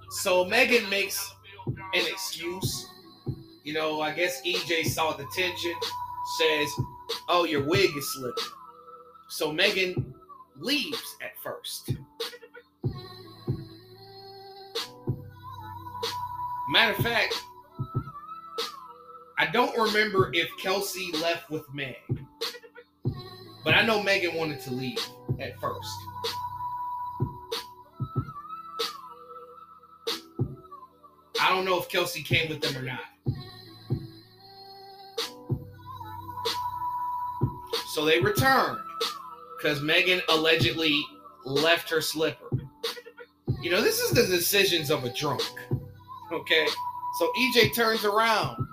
So 0.09 0.45
Megan 0.45 0.89
makes 0.89 1.33
an 1.67 1.75
excuse. 1.93 2.87
You 3.63 3.73
know, 3.73 4.01
I 4.01 4.13
guess 4.13 4.41
EJ 4.43 4.85
saw 4.85 5.13
the 5.13 5.25
tension, 5.35 5.73
says, 6.39 6.69
Oh, 7.29 7.43
your 7.43 7.63
wig 7.63 7.95
is 7.95 8.13
slipping. 8.13 8.43
So 9.29 9.51
Megan 9.51 10.13
leaves 10.57 11.17
at 11.21 11.31
first. 11.43 11.91
Matter 16.69 16.93
of 16.93 16.97
fact, 16.97 17.41
I 19.37 19.45
don't 19.45 19.77
remember 19.77 20.31
if 20.33 20.49
Kelsey 20.57 21.11
left 21.13 21.49
with 21.49 21.63
Meg, 21.73 21.95
but 23.63 23.73
I 23.73 23.85
know 23.85 24.01
Megan 24.01 24.35
wanted 24.35 24.59
to 24.61 24.71
leave 24.71 25.05
at 25.39 25.59
first. 25.59 25.89
I 31.41 31.49
don't 31.49 31.65
know 31.65 31.79
if 31.79 31.89
Kelsey 31.89 32.23
came 32.23 32.49
with 32.49 32.61
them 32.61 32.75
or 32.77 32.85
not. 32.85 32.99
So 37.93 38.05
they 38.05 38.19
returned 38.19 38.79
because 39.57 39.81
Megan 39.81 40.21
allegedly 40.29 41.03
left 41.45 41.89
her 41.89 42.01
slipper. 42.01 42.45
You 43.61 43.71
know, 43.71 43.81
this 43.81 43.99
is 43.99 44.11
the 44.11 44.25
decisions 44.27 44.91
of 44.91 45.03
a 45.03 45.13
drunk. 45.13 45.41
Okay. 46.31 46.67
So 47.17 47.31
EJ 47.39 47.73
turns 47.73 48.05
around 48.05 48.67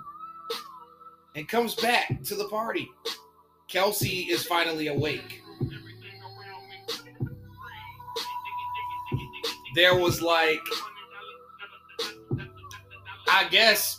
and 1.35 1.47
comes 1.47 1.75
back 1.75 2.23
to 2.23 2.35
the 2.35 2.47
party. 2.49 2.91
Kelsey 3.67 4.27
is 4.29 4.45
finally 4.45 4.87
awake. 4.87 5.41
There 9.73 9.97
was 9.97 10.21
like, 10.21 10.61
I 13.27 13.47
guess, 13.49 13.97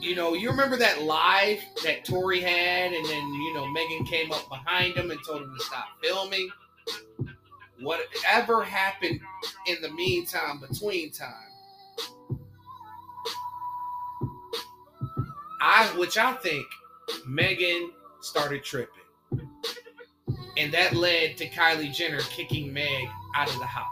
you 0.00 0.14
know, 0.14 0.34
you 0.34 0.50
remember 0.50 0.76
that 0.76 1.02
live 1.02 1.58
that 1.84 2.04
Tory 2.04 2.40
had, 2.40 2.92
and 2.92 3.04
then, 3.04 3.34
you 3.34 3.54
know, 3.54 3.66
Megan 3.70 4.04
came 4.04 4.32
up 4.32 4.48
behind 4.48 4.96
him 4.96 5.10
and 5.10 5.20
told 5.26 5.42
him 5.42 5.54
to 5.56 5.64
stop 5.64 5.86
filming. 6.02 6.48
Whatever 7.80 8.62
happened 8.62 9.20
in 9.66 9.76
the 9.82 9.90
meantime, 9.90 10.60
between 10.60 11.10
time, 11.10 11.28
I, 15.60 15.86
which 15.96 16.16
I 16.18 16.32
think 16.34 16.66
Megan 17.26 17.90
started 18.20 18.64
tripping. 18.64 19.02
And 20.56 20.72
that 20.72 20.94
led 20.94 21.36
to 21.38 21.48
Kylie 21.48 21.94
Jenner 21.94 22.20
kicking 22.20 22.72
Meg 22.72 23.08
out 23.36 23.48
of 23.48 23.58
the 23.58 23.66
house. 23.66 23.86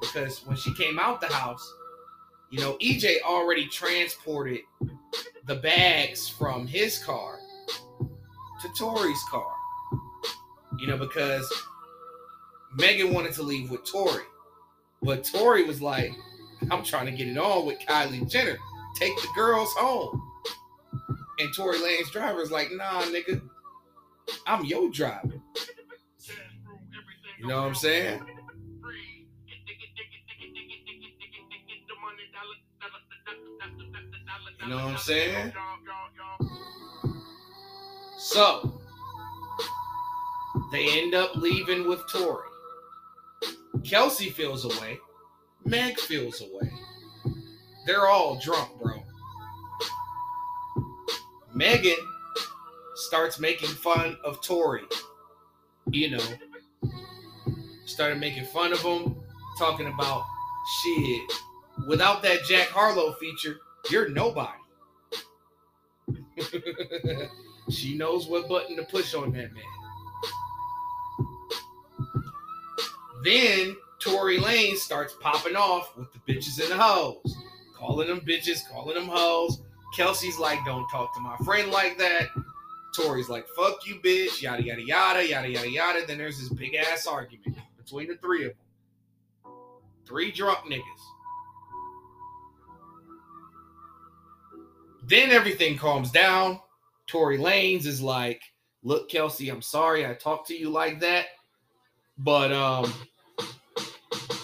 Because 0.00 0.44
when 0.46 0.56
she 0.56 0.74
came 0.74 0.98
out 0.98 1.20
the 1.20 1.28
house, 1.28 1.74
you 2.50 2.60
know, 2.60 2.76
EJ 2.82 3.22
already 3.22 3.66
transported 3.66 4.60
the 5.46 5.54
bags 5.56 6.28
from 6.28 6.66
his 6.66 6.98
car 7.02 7.38
to 8.00 8.68
Tory's 8.78 9.22
car. 9.30 9.52
You 10.78 10.86
know, 10.86 10.96
because 10.96 11.50
Megan 12.76 13.12
wanted 13.12 13.32
to 13.34 13.42
leave 13.42 13.70
with 13.70 13.84
Tory. 13.84 14.24
But 15.02 15.24
Tory 15.24 15.64
was 15.64 15.80
like, 15.80 16.12
I'm 16.70 16.84
trying 16.84 17.06
to 17.06 17.12
get 17.12 17.28
it 17.28 17.38
on 17.38 17.66
with 17.66 17.78
Kylie 17.80 18.28
Jenner. 18.30 18.58
Take 18.96 19.16
the 19.16 19.28
girls 19.34 19.72
home. 19.76 20.22
And 21.38 21.54
Tory 21.54 21.78
Lanez 21.78 22.10
driver 22.10 22.42
is 22.42 22.50
like, 22.50 22.70
nah, 22.72 23.02
nigga, 23.02 23.40
I'm 24.46 24.64
your 24.64 24.90
driver. 24.90 25.40
You 27.38 27.46
know 27.46 27.62
what 27.62 27.68
I'm 27.68 27.74
saying? 27.74 28.20
You 34.62 34.68
know 34.68 34.76
what 34.76 34.84
I'm 34.84 34.98
saying? 34.98 35.52
So 38.18 38.80
they 40.72 41.00
end 41.00 41.14
up 41.14 41.34
leaving 41.36 41.88
with 41.88 42.00
Tory. 42.12 42.46
Kelsey 43.84 44.30
feels 44.30 44.64
away. 44.64 44.98
Meg 45.64 45.98
feels 45.98 46.40
away. 46.42 46.70
They're 47.86 48.06
all 48.06 48.38
drunk, 48.38 48.70
bro. 48.80 49.02
Megan 51.54 51.96
starts 52.94 53.40
making 53.40 53.70
fun 53.70 54.16
of 54.24 54.42
Tory. 54.42 54.84
You 55.90 56.10
know, 56.10 56.24
started 57.86 58.20
making 58.20 58.44
fun 58.46 58.72
of 58.72 58.80
him, 58.80 59.16
talking 59.58 59.86
about 59.88 60.24
shit. 60.82 61.32
Without 61.88 62.22
that 62.22 62.44
Jack 62.44 62.68
Harlow 62.68 63.12
feature, 63.14 63.56
you're 63.90 64.08
nobody. 64.08 64.58
she 67.70 67.96
knows 67.96 68.26
what 68.26 68.48
button 68.48 68.76
to 68.76 68.82
push 68.84 69.14
on 69.14 69.32
that 69.32 69.52
man. 69.52 69.62
Then 73.22 73.76
Tory 74.00 74.38
Lanez 74.38 74.76
starts 74.76 75.14
popping 75.20 75.56
off 75.56 75.96
with 75.96 76.08
the 76.12 76.18
bitches 76.20 76.60
and 76.60 76.70
the 76.70 76.76
hoes, 76.76 77.36
calling 77.74 78.08
them 78.08 78.20
bitches, 78.20 78.68
calling 78.70 78.94
them 78.94 79.08
hoes. 79.08 79.62
Kelsey's 79.94 80.38
like, 80.38 80.64
don't 80.64 80.88
talk 80.88 81.14
to 81.14 81.20
my 81.20 81.36
friend 81.38 81.70
like 81.70 81.98
that. 81.98 82.28
Tory's 82.96 83.28
like, 83.28 83.46
fuck 83.48 83.86
you, 83.86 83.96
bitch, 83.96 84.40
yada, 84.42 84.62
yada, 84.62 84.82
yada, 84.82 85.26
yada, 85.26 85.48
yada, 85.48 85.70
yada. 85.70 86.06
Then 86.06 86.18
there's 86.18 86.38
this 86.38 86.48
big 86.48 86.74
ass 86.74 87.06
argument 87.06 87.56
between 87.76 88.08
the 88.08 88.16
three 88.16 88.44
of 88.46 88.52
them. 88.52 89.54
Three 90.06 90.32
drunk 90.32 90.60
niggas. 90.70 90.80
Then 95.10 95.32
everything 95.32 95.76
calms 95.76 96.12
down. 96.12 96.60
Tory 97.08 97.36
Lanez 97.36 97.84
is 97.84 98.00
like, 98.00 98.40
look, 98.84 99.10
Kelsey, 99.10 99.48
I'm 99.48 99.60
sorry 99.60 100.06
I 100.06 100.14
talked 100.14 100.46
to 100.48 100.56
you 100.56 100.70
like 100.70 101.00
that. 101.00 101.26
But 102.16 102.52
um 102.52 102.94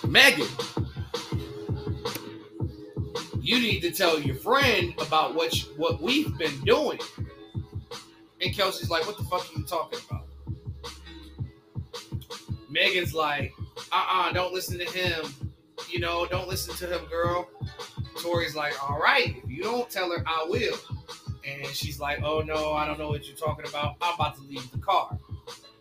Megan, 0.09 0.49
you 3.41 3.61
need 3.61 3.79
to 3.81 3.93
tell 3.93 4.19
your 4.19 4.35
friend 4.35 4.93
about 4.99 5.37
what 5.37 5.55
what 5.77 6.03
we've 6.03 6.37
been 6.37 6.61
doing. 6.65 6.99
And 8.41 8.53
Kelsey's 8.53 8.91
like, 8.91 9.07
what 9.07 9.17
the 9.17 9.25
fuck 9.25 9.49
are 9.49 9.59
you 9.59 9.65
talking 9.65 10.01
about? 10.11 10.27
Megan's 12.69 13.15
like, 13.15 13.53
uh-uh, 13.93 14.33
don't 14.33 14.53
listen 14.53 14.79
to 14.79 14.85
him. 14.85 15.33
You 15.89 16.01
know, 16.01 16.27
don't 16.27 16.49
listen 16.49 16.75
to 16.75 16.93
him, 16.93 17.07
girl. 17.09 17.49
Tory's 18.21 18.57
like, 18.57 18.75
all 18.83 18.99
right, 18.99 19.46
you 19.57 19.63
don't 19.63 19.89
tell 19.89 20.11
her, 20.11 20.23
I 20.27 20.45
will. 20.47 20.77
And 21.47 21.67
she's 21.69 21.99
like, 21.99 22.23
oh 22.23 22.41
no, 22.41 22.75
I 22.75 22.87
don't 22.87 22.99
know 22.99 23.09
what 23.09 23.27
you're 23.27 23.37
talking 23.37 23.67
about. 23.67 23.97
I'm 24.03 24.15
about 24.15 24.37
to 24.37 24.43
leave 24.43 24.71
the 24.71 24.79
car. 24.79 25.19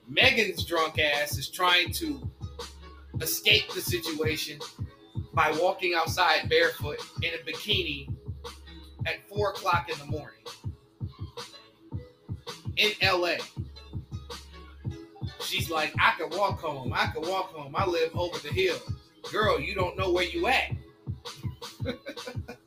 Megan's 0.08 0.64
drunk 0.64 0.98
ass 0.98 1.38
is 1.38 1.50
trying 1.50 1.92
to 1.94 2.22
escape 3.22 3.70
the 3.74 3.82
situation 3.82 4.60
by 5.34 5.52
walking 5.60 5.94
outside 5.94 6.48
barefoot 6.48 7.00
in 7.22 7.32
a 7.34 7.52
bikini 7.52 8.08
at 9.06 9.28
four 9.28 9.50
o'clock 9.50 9.90
in 9.92 10.00
the 10.00 10.06
morning 10.06 10.46
in 12.78 12.92
LA. 13.04 13.36
She's 15.42 15.70
like, 15.70 15.94
I 16.00 16.14
can 16.18 16.30
walk 16.38 16.62
home. 16.62 16.94
I 16.94 17.08
can 17.08 17.28
walk 17.30 17.54
home. 17.54 17.76
I 17.76 17.86
live 17.86 18.12
over 18.16 18.40
the 18.40 18.54
hill. 18.54 18.78
Girl, 19.32 19.60
you 19.60 19.76
don't 19.76 19.98
know 19.98 20.14
where 20.14 20.24
you 20.24 20.48
at. 20.48 20.72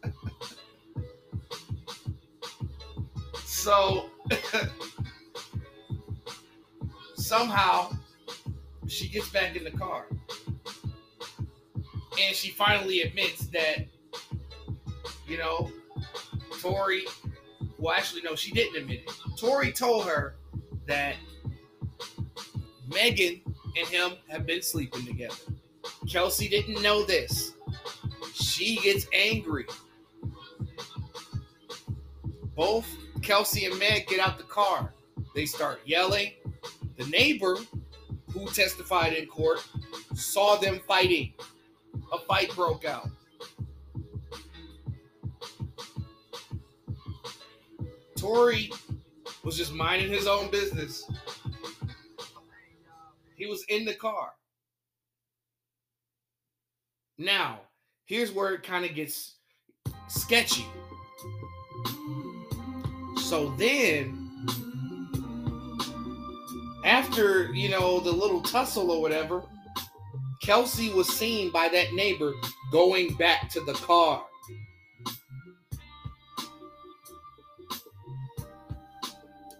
so 3.58 4.10
somehow 7.14 7.90
she 8.86 9.08
gets 9.08 9.28
back 9.30 9.56
in 9.56 9.64
the 9.64 9.70
car 9.70 10.06
and 12.20 12.34
she 12.34 12.50
finally 12.50 13.02
admits 13.02 13.46
that 13.48 13.86
you 15.26 15.36
know 15.36 15.70
Tory 16.60 17.04
well 17.78 17.94
actually 17.94 18.22
no 18.22 18.34
she 18.34 18.52
didn't 18.52 18.76
admit 18.76 19.02
it 19.06 19.12
Tory 19.36 19.72
told 19.72 20.06
her 20.06 20.36
that 20.86 21.16
Megan 22.88 23.40
and 23.76 23.86
him 23.88 24.12
have 24.28 24.46
been 24.46 24.62
sleeping 24.62 25.04
together. 25.04 25.36
Kelsey 26.10 26.48
didn't 26.48 26.82
know 26.82 27.04
this. 27.04 27.52
She 28.32 28.76
gets 28.76 29.06
angry. 29.12 29.66
Both 32.56 32.86
Kelsey 33.22 33.66
and 33.66 33.78
Meg 33.78 34.06
get 34.06 34.20
out 34.20 34.38
the 34.38 34.44
car. 34.44 34.92
They 35.34 35.46
start 35.46 35.80
yelling. 35.84 36.32
The 36.96 37.06
neighbor 37.06 37.58
who 38.32 38.46
testified 38.46 39.12
in 39.12 39.26
court 39.26 39.66
saw 40.14 40.56
them 40.56 40.80
fighting. 40.86 41.32
A 42.12 42.18
fight 42.18 42.54
broke 42.54 42.84
out. 42.84 43.08
Tory 48.16 48.70
was 49.44 49.56
just 49.56 49.72
minding 49.72 50.10
his 50.10 50.26
own 50.26 50.50
business. 50.50 51.08
He 53.36 53.46
was 53.46 53.64
in 53.68 53.84
the 53.84 53.94
car. 53.94 54.32
Now, 57.16 57.60
here's 58.06 58.32
where 58.32 58.54
it 58.54 58.62
kind 58.62 58.84
of 58.84 58.94
gets 58.94 59.36
sketchy. 60.08 60.66
So 63.28 63.50
then, 63.58 64.30
after, 66.82 67.52
you 67.52 67.68
know, 67.68 68.00
the 68.00 68.10
little 68.10 68.40
tussle 68.40 68.90
or 68.90 69.02
whatever, 69.02 69.42
Kelsey 70.40 70.94
was 70.94 71.10
seen 71.10 71.52
by 71.52 71.68
that 71.68 71.92
neighbor 71.92 72.32
going 72.72 73.14
back 73.16 73.50
to 73.50 73.60
the 73.60 73.74
car. 73.74 74.24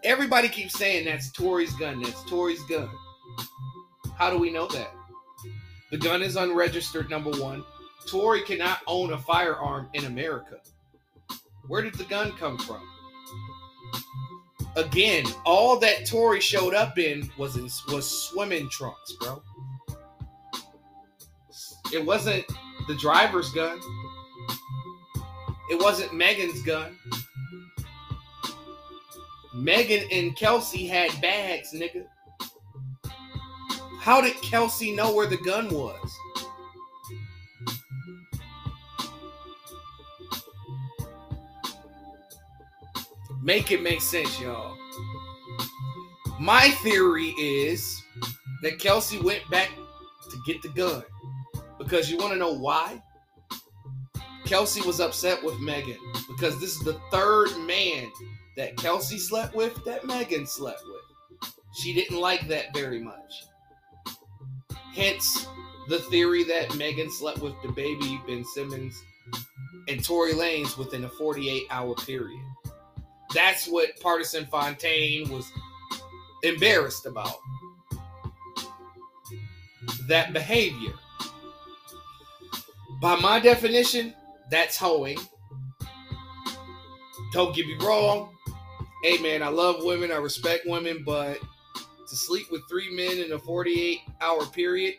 Everybody 0.03 0.49
keeps 0.49 0.73
saying 0.73 1.05
that's 1.05 1.31
Tory's 1.31 1.75
gun. 1.75 2.01
That's 2.01 2.25
Tory's 2.25 2.63
gun. 2.71 2.89
How 4.17 4.31
do 4.31 4.39
we 4.39 4.51
know 4.51 4.67
that? 4.69 4.95
The 5.91 5.99
gun 5.99 6.23
is 6.23 6.37
unregistered, 6.37 7.11
number 7.11 7.33
one. 7.33 7.63
Tory 8.07 8.41
cannot 8.45 8.79
own 8.87 9.13
a 9.13 9.19
firearm 9.19 9.91
in 9.93 10.07
America. 10.07 10.57
Where 11.67 11.83
did 11.83 11.97
the 11.97 12.05
gun 12.05 12.33
come 12.33 12.57
from? 12.57 12.81
Again, 14.77 15.25
all 15.45 15.79
that 15.81 16.07
Tory 16.07 16.41
showed 16.41 16.75
up 16.75 16.99
in 16.99 17.31
was 17.37 17.57
in, 17.57 17.69
was 17.93 18.09
swimming 18.09 18.69
trunks, 18.71 19.13
bro. 19.21 19.43
It 21.93 22.05
wasn't 22.05 22.45
the 22.87 22.95
driver's 22.97 23.51
gun. 23.51 23.81
It 25.71 25.83
wasn't 25.83 26.15
Megan's 26.15 26.63
gun. 26.63 26.97
Megan 29.55 30.07
and 30.13 30.37
Kelsey 30.37 30.87
had 30.87 31.21
bags, 31.21 31.73
nigga. 31.75 32.05
How 33.99 34.21
did 34.21 34.35
Kelsey 34.41 34.93
know 34.95 35.13
where 35.13 35.27
the 35.27 35.39
gun 35.39 35.69
was? 35.71 36.17
Make 43.49 43.73
it 43.73 43.83
make 43.83 44.03
sense, 44.03 44.39
y'all. 44.39 44.77
My 46.39 46.69
theory 46.83 47.29
is 47.39 48.05
that 48.61 48.79
Kelsey 48.79 49.19
went 49.21 49.41
back 49.51 49.71
to 50.31 50.37
get 50.45 50.61
the 50.61 50.69
gun. 50.69 51.03
Because 51.79 52.11
you 52.11 52.19
want 52.19 52.35
to 52.35 52.39
know 52.39 52.53
why? 52.53 53.03
Kelsey 54.45 54.83
was 54.83 55.01
upset 55.01 55.43
with 55.43 55.59
Megan 55.61 55.97
because 56.29 56.61
this 56.61 56.77
is 56.77 56.81
the 56.81 57.01
third 57.11 57.49
man 57.67 58.11
that 58.59 58.77
Kelsey 58.77 59.17
slept 59.17 59.55
with 59.55 59.83
that 59.87 60.05
Megan 60.05 60.47
slept 60.47 60.83
with. 60.85 61.51
She 61.73 61.95
didn't 61.95 62.21
like 62.21 62.49
that 62.49 62.75
very 62.75 63.01
much. 63.01 63.47
Hence 64.93 65.47
the 65.89 66.01
theory 66.01 66.45
that 66.45 66.77
Megan 66.77 67.11
slept 67.11 67.39
with 67.39 67.55
the 67.63 67.73
baby 67.73 68.21
Ben 68.27 68.45
Simmons 68.45 69.03
and 69.89 70.05
Tory 70.05 70.35
Lanez 70.35 70.77
within 70.77 71.05
a 71.05 71.09
48 71.09 71.63
hour 71.71 71.95
period. 71.95 72.45
That's 73.35 73.69
what 73.69 73.99
Pardison 74.01 74.49
Fontaine 74.49 75.29
was 75.31 75.51
embarrassed 76.43 77.07
about. 77.07 77.35
That 80.09 80.33
behavior. 80.33 80.93
By 83.01 83.17
my 83.17 83.39
definition, 83.39 84.15
that's 84.51 84.77
hoeing. 84.77 85.19
Don't 87.33 87.55
get 87.55 87.67
me 87.67 87.77
wrong. 87.83 88.35
Hey 89.03 89.19
man, 89.19 89.43
I 89.43 89.49
love 89.49 89.85
women, 89.85 90.11
I 90.11 90.17
respect 90.17 90.67
women, 90.67 91.03
but 91.05 91.39
to 92.09 92.17
sleep 92.17 92.47
with 92.51 92.63
three 92.69 92.95
men 92.95 93.19
in 93.19 93.33
a 93.33 93.39
48 93.39 94.01
hour 94.21 94.47
period, 94.47 94.95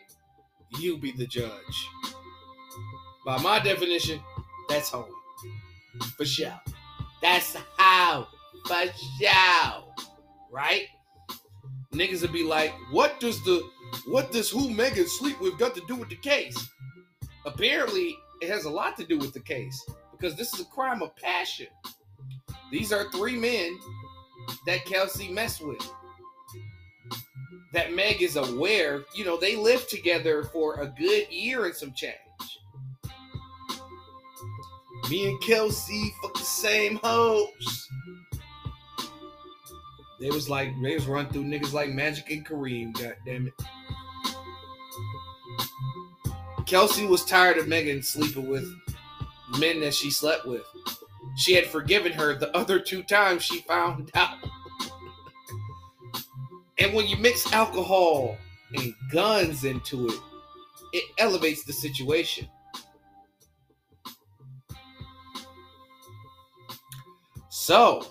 you 0.78 0.96
be 0.96 1.12
the 1.12 1.26
judge. 1.26 1.88
By 3.26 3.38
my 3.42 3.58
definition, 3.58 4.20
that's 4.68 4.90
hoeing. 4.90 5.12
For 6.16 6.24
sure. 6.24 6.58
That's 7.22 7.56
how. 7.76 8.28
For 8.66 8.74
sure. 9.18 9.84
Right? 10.50 10.86
Niggas 11.92 12.22
would 12.22 12.32
be 12.32 12.44
like, 12.44 12.72
what 12.90 13.18
does 13.20 13.42
the 13.44 13.62
what 14.06 14.30
does 14.30 14.48
who 14.48 14.70
Megan 14.70 15.08
sleep 15.08 15.40
with 15.40 15.58
got 15.58 15.74
to 15.74 15.82
do 15.88 15.96
with 15.96 16.08
the 16.08 16.16
case? 16.16 16.56
Apparently, 17.44 18.16
it 18.40 18.48
has 18.48 18.64
a 18.64 18.70
lot 18.70 18.96
to 18.98 19.04
do 19.04 19.18
with 19.18 19.32
the 19.32 19.40
case 19.40 19.84
because 20.12 20.36
this 20.36 20.54
is 20.54 20.60
a 20.60 20.64
crime 20.66 21.02
of 21.02 21.14
passion. 21.16 21.66
These 22.70 22.92
are 22.92 23.10
three 23.10 23.36
men 23.36 23.76
that 24.66 24.84
Kelsey 24.84 25.28
messed 25.28 25.64
with. 25.64 25.90
That 27.72 27.92
Meg 27.92 28.22
is 28.22 28.36
aware, 28.36 29.02
you 29.14 29.24
know, 29.24 29.36
they 29.36 29.56
lived 29.56 29.88
together 29.90 30.44
for 30.44 30.80
a 30.80 30.86
good 30.86 31.30
year 31.30 31.66
and 31.66 31.74
some 31.74 31.92
change. 31.92 32.16
Me 35.10 35.28
and 35.28 35.40
Kelsey 35.40 36.14
fuck 36.22 36.34
the 36.34 36.40
same 36.44 37.00
hoes. 37.02 37.88
They 40.20 40.30
was 40.30 40.48
like, 40.48 40.70
they 40.82 40.94
was 40.94 41.06
run 41.06 41.28
through 41.30 41.44
niggas 41.44 41.72
like 41.72 41.90
Magic 41.90 42.30
and 42.30 42.46
Kareem, 42.46 42.92
god 42.92 43.16
damn 43.26 43.48
it. 43.48 43.54
Kelsey 46.66 47.06
was 47.06 47.24
tired 47.24 47.58
of 47.58 47.66
Megan 47.66 48.02
sleeping 48.02 48.48
with 48.48 48.72
men 49.58 49.80
that 49.80 49.94
she 49.94 50.10
slept 50.10 50.46
with. 50.46 50.62
She 51.36 51.54
had 51.54 51.66
forgiven 51.66 52.12
her 52.12 52.34
the 52.34 52.56
other 52.56 52.78
two 52.78 53.02
times 53.02 53.42
she 53.42 53.62
found 53.62 54.10
out. 54.14 54.38
and 56.78 56.94
when 56.94 57.08
you 57.08 57.16
mix 57.16 57.52
alcohol 57.52 58.36
and 58.76 58.94
guns 59.10 59.64
into 59.64 60.06
it, 60.06 60.20
it 60.92 61.04
elevates 61.18 61.64
the 61.64 61.72
situation. 61.72 62.46
So, 67.50 68.06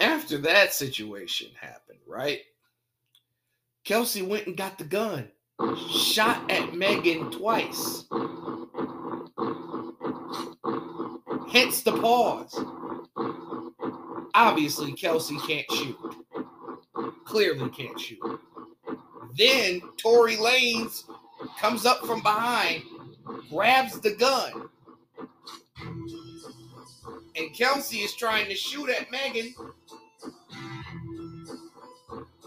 after 0.00 0.38
that 0.38 0.72
situation 0.72 1.48
happened, 1.60 1.98
right? 2.06 2.40
Kelsey 3.84 4.22
went 4.22 4.46
and 4.46 4.56
got 4.56 4.78
the 4.78 4.84
gun, 4.84 5.30
shot 5.90 6.50
at 6.50 6.74
Megan 6.74 7.30
twice. 7.30 8.04
Hence 11.52 11.82
the 11.82 11.92
pause. 11.92 12.58
Obviously, 14.34 14.92
Kelsey 14.94 15.36
can't 15.46 15.70
shoot. 15.72 15.98
Clearly 17.26 17.68
can't 17.68 18.00
shoot. 18.00 18.40
Then 19.36 19.82
Tory 19.98 20.36
Lanez 20.36 21.04
comes 21.58 21.84
up 21.84 22.04
from 22.06 22.22
behind, 22.22 22.82
grabs 23.50 24.00
the 24.00 24.14
gun. 24.14 24.65
Kelsey 27.56 27.98
is 27.98 28.14
trying 28.14 28.48
to 28.48 28.54
shoot 28.54 28.90
at 28.90 29.10
Megan. 29.10 29.54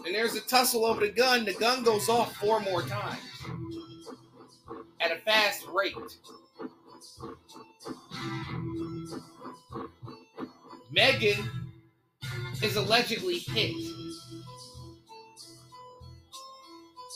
And 0.06 0.14
there's 0.14 0.36
a 0.36 0.40
tussle 0.40 0.84
over 0.84 1.00
the 1.00 1.12
gun. 1.12 1.44
The 1.44 1.54
gun 1.54 1.82
goes 1.82 2.08
off 2.08 2.36
four 2.36 2.60
more 2.60 2.82
times 2.82 3.20
at 5.00 5.10
a 5.10 5.16
fast 5.16 5.66
rate. 5.72 5.94
Megan 10.92 11.50
is 12.62 12.76
allegedly 12.76 13.38
hit. 13.38 13.74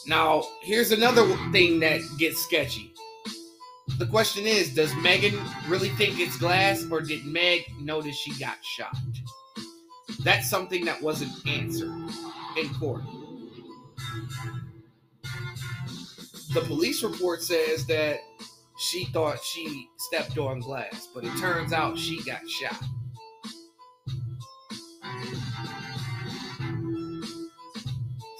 Now, 0.07 0.45
here's 0.63 0.91
another 0.91 1.27
thing 1.53 1.81
that 1.81 2.01
gets 2.19 2.43
sketchy. 2.43 2.94
The 4.05 4.11
question 4.11 4.45
is 4.45 4.75
Does 4.75 4.95
Megan 4.97 5.35
really 5.67 5.89
think 5.89 6.21
it's 6.21 6.37
glass, 6.37 6.85
or 6.91 7.01
did 7.01 7.25
Meg 7.25 7.63
notice 7.81 8.15
she 8.15 8.39
got 8.39 8.63
shot? 8.63 8.95
That's 10.23 10.51
something 10.51 10.85
that 10.85 11.01
wasn't 11.01 11.33
answered 11.47 11.91
in 12.59 12.69
court. 12.75 13.01
The 16.53 16.61
police 16.67 17.03
report 17.03 17.43
says 17.43 17.87
that 17.87 18.19
she 18.79 19.07
thought 19.07 19.43
she 19.43 19.89
stepped 19.97 20.37
on 20.37 20.61
glass, 20.61 21.09
but 21.15 21.25
it 21.25 21.35
turns 21.39 21.73
out 21.73 21.99
she 21.99 22.23
got 22.25 22.47
shot. 22.47 22.85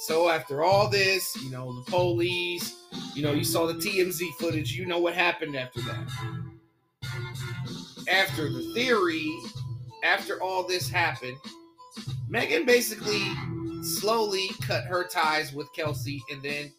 So 0.01 0.29
after 0.29 0.63
all 0.63 0.91
this, 0.91 1.35
you 1.43 1.51
know, 1.51 1.83
the 1.83 1.91
police, 1.91 2.84
you 3.15 3.23
know, 3.23 3.33
you 3.33 3.45
saw 3.45 3.67
the 3.67 3.75
TMZ 3.75 4.29
footage, 4.39 4.73
you 4.73 4.87
know 4.87 4.99
what 4.99 5.15
happened 5.15 5.57
after 5.57 5.81
that. 5.83 6.09
After 8.09 8.51
the 8.51 8.73
theory, 8.75 9.31
after 10.03 10.43
all 10.43 10.67
this 10.67 10.89
happened, 10.89 11.37
Megan 12.29 12.67
basically 12.67 13.23
slowly 13.83 14.51
cut 14.63 14.85
her 14.85 15.05
ties 15.05 15.53
with 15.53 15.73
Kelsey 15.75 16.23
and 16.31 16.43
then 16.43 16.73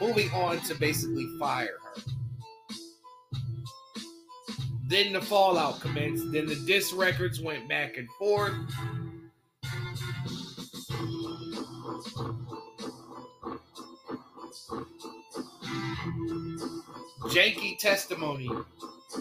moving 0.00 0.30
on 0.32 0.60
to 0.60 0.74
basically 0.74 1.26
fire 1.38 1.78
her. 1.82 2.02
Then 4.88 5.12
the 5.12 5.20
fallout 5.20 5.80
commenced. 5.80 6.30
Then 6.30 6.46
the 6.46 6.54
diss 6.66 6.92
records 6.92 7.40
went 7.40 7.68
back 7.68 7.96
and 7.96 8.08
forth. 8.18 8.54
Janky 17.36 17.76
testimony, 17.78 18.50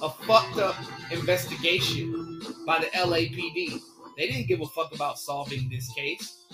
a 0.01 0.09
fucked 0.09 0.57
up 0.57 0.77
investigation 1.11 2.39
by 2.65 2.79
the 2.79 2.85
LAPD. 2.85 3.81
They 4.15 4.27
didn't 4.27 4.47
give 4.47 4.61
a 4.61 4.67
fuck 4.67 4.95
about 4.95 5.19
solving 5.19 5.67
this 5.69 5.91
case. 5.91 6.45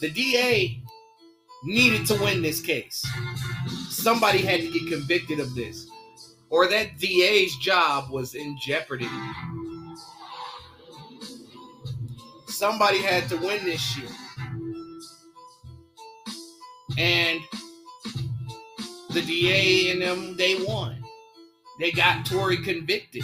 The 0.00 0.10
DA 0.10 0.82
needed 1.62 2.08
to 2.08 2.14
win 2.14 2.42
this 2.42 2.60
case. 2.60 3.06
Somebody 3.88 4.38
had 4.38 4.62
to 4.62 4.72
get 4.72 4.88
convicted 4.88 5.38
of 5.38 5.54
this, 5.54 5.88
or 6.50 6.66
that 6.66 6.98
DA's 6.98 7.54
job 7.58 8.10
was 8.10 8.34
in 8.34 8.58
jeopardy. 8.60 9.08
Somebody 12.48 12.98
had 12.98 13.28
to 13.28 13.36
win 13.36 13.64
this 13.64 13.80
shit. 13.80 14.10
And 16.98 17.40
the 19.20 19.26
DA 19.26 19.90
and 19.90 20.02
them, 20.02 20.36
they 20.36 20.62
won. 20.64 21.02
They 21.80 21.90
got 21.90 22.24
Tory 22.24 22.58
convicted. 22.58 23.22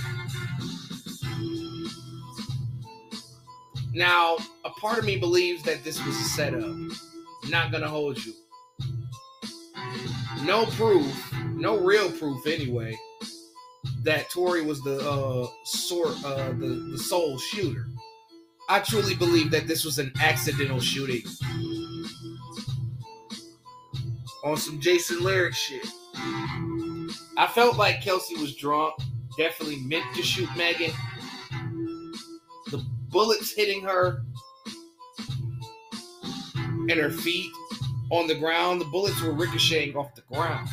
Now, 3.93 4.37
a 4.65 4.71
part 4.71 4.99
of 4.99 5.05
me 5.05 5.19
believes 5.19 5.63
that 5.65 5.85
this 5.85 6.05
was 6.05 6.17
a 6.17 6.25
setup. 6.25 6.75
Not 7.49 7.71
gonna 7.71 7.89
hold 7.89 8.25
you. 8.25 8.33
No 10.43 10.67
proof, 10.67 11.33
no 11.53 11.79
real 11.79 12.11
proof 12.11 12.45
anyway, 12.47 12.99
that 14.03 14.31
Tory 14.31 14.63
was 14.63 14.81
the 14.83 14.99
uh 15.09 15.47
sort 15.65 16.17
uh 16.25 16.49
the, 16.53 16.89
the 16.93 16.99
sole 16.99 17.39
shooter. 17.39 17.87
I 18.69 18.81
truly 18.81 19.15
believe 19.15 19.51
that 19.53 19.69
this 19.69 19.85
was 19.85 19.99
an 19.99 20.13
accidental 20.21 20.81
shooting. 20.81 21.23
On 24.45 24.59
some 24.59 24.79
Jason 24.79 25.25
Lyric 25.25 25.55
shit. 25.55 25.87
I 27.37 27.47
felt 27.55 27.79
like 27.79 28.03
Kelsey 28.03 28.37
was 28.37 28.55
drunk, 28.55 28.95
definitely 29.39 29.81
meant 29.81 30.05
to 30.15 30.23
shoot 30.23 30.49
Megan. 30.55 30.93
The 32.71 32.85
bullets 33.09 33.53
hitting 33.53 33.83
her 33.83 34.23
and 36.55 36.93
her 36.93 37.11
feet 37.11 37.51
on 38.11 38.27
the 38.27 38.35
ground, 38.35 38.83
the 38.83 38.85
bullets 38.85 39.21
were 39.23 39.33
ricocheting 39.33 39.97
off 39.97 40.15
the 40.15 40.23
ground. 40.23 40.69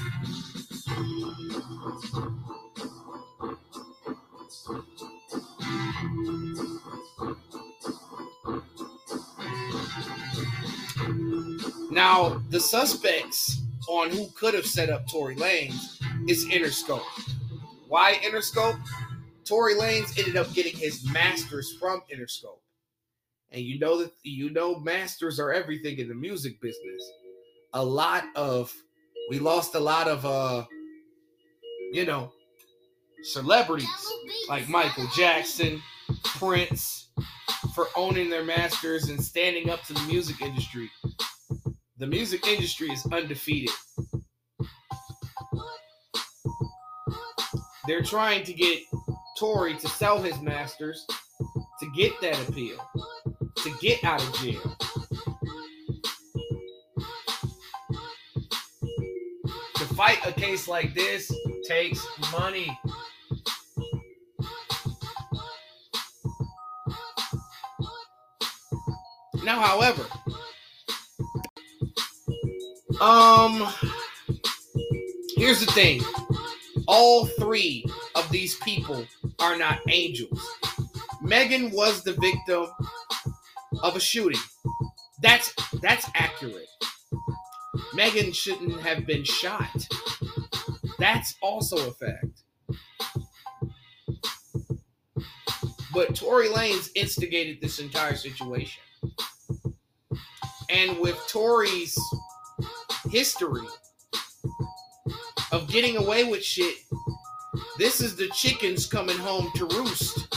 Now, 11.89 12.41
the 12.49 12.59
suspects 12.59 13.60
on 13.87 14.09
who 14.09 14.27
could 14.35 14.53
have 14.53 14.65
set 14.65 14.89
up 14.89 15.07
Tory 15.07 15.35
Lanez 15.35 16.01
is 16.27 16.45
Interscope. 16.45 17.03
Why 17.87 18.19
Interscope? 18.23 18.79
Tory 19.45 19.75
Lanez 19.75 20.17
ended 20.17 20.37
up 20.37 20.53
getting 20.53 20.75
his 20.75 21.05
masters 21.11 21.75
from 21.79 22.01
Interscope. 22.13 22.59
And 23.51 23.61
you 23.61 23.79
know 23.79 23.97
that 23.99 24.13
you 24.23 24.49
know 24.49 24.79
masters 24.79 25.39
are 25.39 25.51
everything 25.51 25.99
in 25.99 26.07
the 26.07 26.15
music 26.15 26.61
business. 26.61 27.11
A 27.73 27.83
lot 27.83 28.23
of 28.35 28.73
we 29.29 29.39
lost 29.39 29.75
a 29.75 29.79
lot 29.79 30.07
of 30.07 30.25
uh 30.25 30.65
you 31.91 32.05
know 32.05 32.31
celebrities 33.23 33.89
like 34.47 34.69
Michael 34.69 35.07
Jackson, 35.15 35.81
Prince 36.23 37.09
for 37.75 37.87
owning 37.95 38.29
their 38.29 38.43
masters 38.43 39.09
and 39.09 39.21
standing 39.21 39.69
up 39.69 39.83
to 39.83 39.93
the 39.93 40.01
music 40.01 40.41
industry. 40.41 40.89
The 42.01 42.07
music 42.07 42.47
industry 42.47 42.89
is 42.89 43.05
undefeated. 43.11 43.69
They're 47.85 48.01
trying 48.01 48.43
to 48.45 48.53
get 48.53 48.79
Tory 49.37 49.77
to 49.77 49.87
sell 49.87 50.19
his 50.19 50.41
masters 50.41 51.05
to 51.79 51.91
get 51.95 52.19
that 52.21 52.49
appeal, 52.49 52.83
to 53.55 53.71
get 53.79 54.03
out 54.03 54.19
of 54.19 54.33
jail. 54.33 54.75
To 59.75 59.85
fight 59.93 60.25
a 60.25 60.31
case 60.31 60.67
like 60.67 60.95
this 60.95 61.31
takes 61.67 62.03
money. 62.31 62.75
Now, 69.43 69.61
however, 69.61 70.07
um, 73.01 73.67
here's 75.35 75.59
the 75.59 75.71
thing 75.71 76.01
all 76.87 77.25
three 77.25 77.85
of 78.15 78.29
these 78.31 78.55
people 78.57 79.05
are 79.39 79.57
not 79.57 79.79
angels. 79.89 80.47
Megan 81.21 81.71
was 81.71 82.03
the 82.03 82.13
victim 82.13 82.67
of 83.81 83.95
a 83.95 83.99
shooting. 83.99 84.39
That's 85.21 85.53
that's 85.81 86.09
accurate. 86.15 86.67
Megan 87.93 88.31
shouldn't 88.31 88.81
have 88.81 89.05
been 89.05 89.23
shot. 89.23 89.87
That's 90.99 91.35
also 91.41 91.89
a 91.89 91.93
fact. 91.93 92.43
But 95.93 96.15
Tory 96.15 96.47
Lanez 96.47 96.89
instigated 96.95 97.59
this 97.61 97.79
entire 97.79 98.15
situation. 98.15 98.81
And 100.69 100.97
with 100.99 101.17
Tory's 101.27 101.97
history 103.11 103.67
of 105.51 105.67
getting 105.67 105.97
away 105.97 106.23
with 106.23 106.43
shit, 106.43 106.75
this 107.77 107.99
is 107.99 108.15
the 108.15 108.29
chickens 108.29 108.85
coming 108.85 109.17
home 109.17 109.51
to 109.55 109.65
roost 109.65 110.33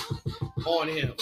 on 0.67 0.89
him. 0.89 1.15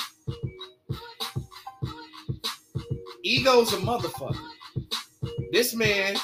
Ego's 3.22 3.72
a 3.72 3.76
motherfucker. 3.76 4.36
This 5.52 5.74
man 5.74 6.16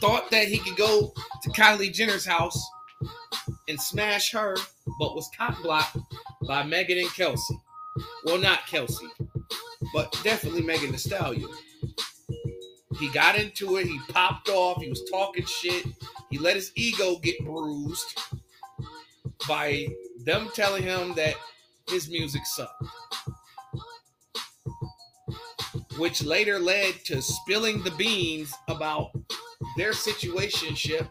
thought 0.00 0.30
that 0.30 0.46
he 0.46 0.58
could 0.58 0.76
go 0.76 1.12
to 1.42 1.50
Kylie 1.50 1.92
Jenner's 1.92 2.24
house 2.24 2.62
and 3.68 3.80
smash 3.80 4.30
her, 4.32 4.56
but 5.00 5.14
was 5.14 5.28
cock 5.36 5.60
blocked 5.62 5.96
by 6.46 6.62
Megan 6.62 6.98
and 6.98 7.12
Kelsey. 7.12 7.58
Well, 8.24 8.38
not 8.38 8.66
Kelsey, 8.66 9.06
but 9.92 10.16
definitely 10.22 10.62
Megan 10.62 10.92
Thee 10.92 10.98
Stallion. 10.98 11.48
He 12.98 13.08
got 13.10 13.36
into 13.36 13.76
it. 13.76 13.86
He 13.86 13.98
popped 14.08 14.48
off. 14.48 14.82
He 14.82 14.88
was 14.88 15.02
talking 15.10 15.44
shit. 15.44 15.86
He 16.30 16.38
let 16.38 16.56
his 16.56 16.72
ego 16.74 17.18
get 17.18 17.44
bruised 17.44 18.18
by 19.48 19.88
them 20.24 20.48
telling 20.54 20.82
him 20.82 21.14
that 21.14 21.34
his 21.88 22.08
music 22.08 22.42
sucked. 22.46 22.82
Which 25.98 26.24
later 26.24 26.58
led 26.58 26.94
to 27.04 27.22
spilling 27.22 27.82
the 27.82 27.90
beans 27.92 28.52
about 28.68 29.10
their 29.76 29.92
situationship. 29.92 31.08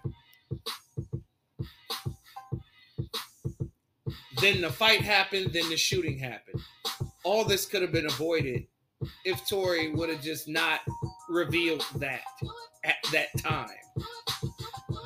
Then 4.42 4.62
the 4.62 4.70
fight 4.70 5.02
happened, 5.02 5.54
then 5.54 5.70
the 5.70 5.78
shooting 5.78 6.18
happened. 6.18 6.62
All 7.24 7.46
this 7.46 7.66
could 7.66 7.82
have 7.82 7.94
been 7.94 8.08
avoided 8.08 8.68
if 9.24 9.48
Tory 9.48 9.92
would 9.92 10.10
have 10.10 10.22
just 10.22 10.48
not 10.50 10.82
revealed 11.34 11.86
that 11.98 12.22
at 12.84 12.96
that 13.12 13.28
time. 13.40 13.68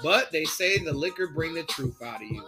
But 0.04 0.32
they 0.32 0.46
say 0.46 0.78
the 0.78 0.94
liquor 0.94 1.28
bring 1.28 1.54
the 1.54 1.64
truth 1.64 2.02
out 2.04 2.22
of 2.22 2.28
you. 2.28 2.44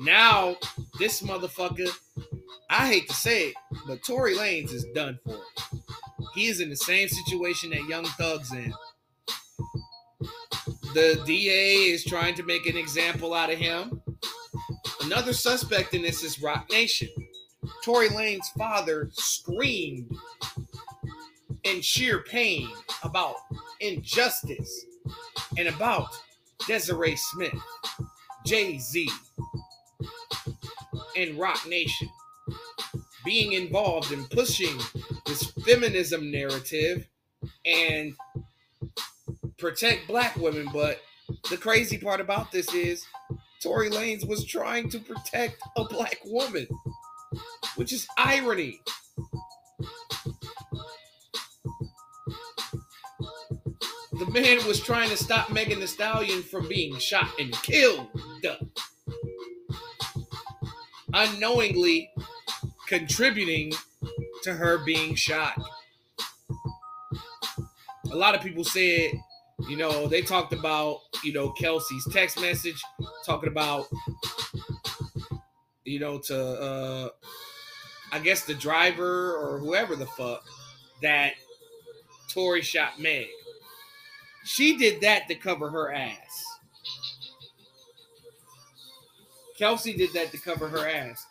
Now, 0.00 0.56
this 0.98 1.22
motherfucker, 1.22 1.90
I 2.70 2.86
hate 2.86 3.08
to 3.08 3.14
say 3.14 3.48
it, 3.48 3.54
but 3.86 4.02
Tory 4.04 4.34
Lanez 4.34 4.72
is 4.72 4.86
done 4.94 5.18
for. 5.24 5.38
He 6.34 6.46
is 6.46 6.60
in 6.60 6.70
the 6.70 6.76
same 6.76 7.08
situation 7.08 7.70
that 7.70 7.84
Young 7.88 8.04
Thug's 8.04 8.52
in. 8.52 8.72
The 10.94 11.20
DA 11.26 11.90
is 11.90 12.04
trying 12.04 12.34
to 12.36 12.42
make 12.42 12.66
an 12.66 12.76
example 12.76 13.34
out 13.34 13.52
of 13.52 13.58
him. 13.58 14.00
Another 15.02 15.32
suspect 15.32 15.94
in 15.94 16.02
this 16.02 16.22
is 16.22 16.40
Roc 16.40 16.70
Nation. 16.70 17.08
Tory 17.88 18.10
Lanez 18.10 18.44
father 18.58 19.08
screamed 19.14 20.14
in 21.64 21.80
sheer 21.80 22.18
pain 22.18 22.68
about 23.02 23.36
injustice 23.80 24.84
and 25.56 25.68
about 25.68 26.08
Desiree 26.66 27.16
Smith, 27.16 27.54
Jay 28.44 28.76
Z, 28.76 29.08
and 31.16 31.38
Roc 31.38 31.66
Nation 31.66 32.10
being 33.24 33.54
involved 33.54 34.12
in 34.12 34.26
pushing 34.26 34.78
this 35.24 35.50
feminism 35.64 36.30
narrative 36.30 37.08
and 37.64 38.12
protect 39.56 40.06
black 40.06 40.36
women. 40.36 40.68
But 40.74 41.00
the 41.48 41.56
crazy 41.56 41.96
part 41.96 42.20
about 42.20 42.52
this 42.52 42.70
is 42.74 43.06
Tory 43.62 43.88
Lanez 43.88 44.28
was 44.28 44.44
trying 44.44 44.90
to 44.90 44.98
protect 44.98 45.56
a 45.78 45.84
black 45.84 46.18
woman, 46.26 46.68
which 47.78 47.92
is 47.92 48.08
irony. 48.18 48.80
The 54.18 54.26
man 54.32 54.66
was 54.66 54.80
trying 54.80 55.10
to 55.10 55.16
stop 55.16 55.52
Megan 55.52 55.78
Thee 55.78 55.86
Stallion 55.86 56.42
from 56.42 56.68
being 56.68 56.98
shot 56.98 57.28
and 57.38 57.52
killed, 57.62 58.08
unknowingly 61.14 62.10
contributing 62.88 63.72
to 64.42 64.54
her 64.54 64.84
being 64.84 65.14
shot. 65.14 65.54
A 68.10 68.16
lot 68.16 68.34
of 68.34 68.40
people 68.40 68.64
said, 68.64 69.12
you 69.68 69.76
know, 69.76 70.08
they 70.08 70.22
talked 70.22 70.52
about, 70.52 70.98
you 71.22 71.32
know, 71.32 71.50
Kelsey's 71.52 72.06
text 72.12 72.40
message 72.40 72.82
talking 73.24 73.48
about, 73.48 73.86
you 75.84 76.00
know, 76.00 76.18
to, 76.18 76.38
uh, 76.60 77.08
I 78.12 78.18
guess 78.18 78.44
the 78.44 78.54
driver 78.54 79.36
or 79.36 79.58
whoever 79.58 79.96
the 79.96 80.06
fuck 80.06 80.44
that 81.02 81.32
Tory 82.28 82.62
shot 82.62 83.00
Meg. 83.00 83.28
She 84.44 84.76
did 84.76 85.00
that 85.02 85.28
to 85.28 85.34
cover 85.34 85.70
her 85.70 85.92
ass. 85.92 86.44
Kelsey 89.58 89.94
did 89.94 90.12
that 90.12 90.30
to 90.30 90.38
cover 90.38 90.68
her 90.68 90.88
ass. 90.88 91.26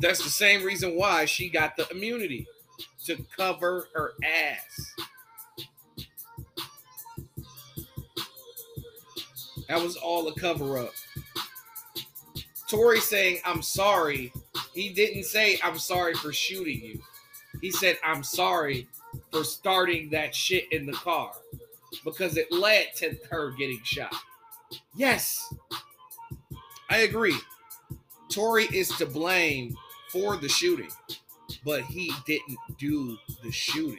That's 0.00 0.22
the 0.22 0.30
same 0.30 0.62
reason 0.62 0.96
why 0.96 1.24
she 1.24 1.50
got 1.50 1.76
the 1.76 1.88
immunity 1.90 2.46
to 3.06 3.24
cover 3.36 3.88
her 3.94 4.12
ass. 4.24 4.94
That 9.68 9.82
was 9.82 9.96
all 9.96 10.28
a 10.28 10.34
cover 10.34 10.78
up. 10.78 10.92
Tory 12.68 13.00
saying, 13.00 13.38
I'm 13.44 13.62
sorry. 13.62 14.32
He 14.74 14.90
didn't 14.90 15.24
say, 15.24 15.58
I'm 15.62 15.78
sorry 15.78 16.14
for 16.14 16.32
shooting 16.32 16.80
you. 16.82 17.00
He 17.60 17.70
said, 17.70 17.98
I'm 18.04 18.22
sorry 18.22 18.88
for 19.30 19.44
starting 19.44 20.10
that 20.10 20.34
shit 20.34 20.70
in 20.72 20.86
the 20.86 20.92
car 20.92 21.32
because 22.04 22.36
it 22.36 22.50
led 22.50 22.94
to 22.96 23.16
her 23.30 23.50
getting 23.52 23.80
shot. 23.84 24.14
Yes, 24.94 25.52
I 26.90 26.98
agree. 26.98 27.36
Tory 28.30 28.64
is 28.72 28.88
to 28.96 29.06
blame 29.06 29.76
for 30.10 30.36
the 30.36 30.48
shooting, 30.48 30.90
but 31.64 31.82
he 31.82 32.12
didn't 32.26 32.58
do 32.78 33.18
the 33.42 33.52
shooting. 33.52 33.98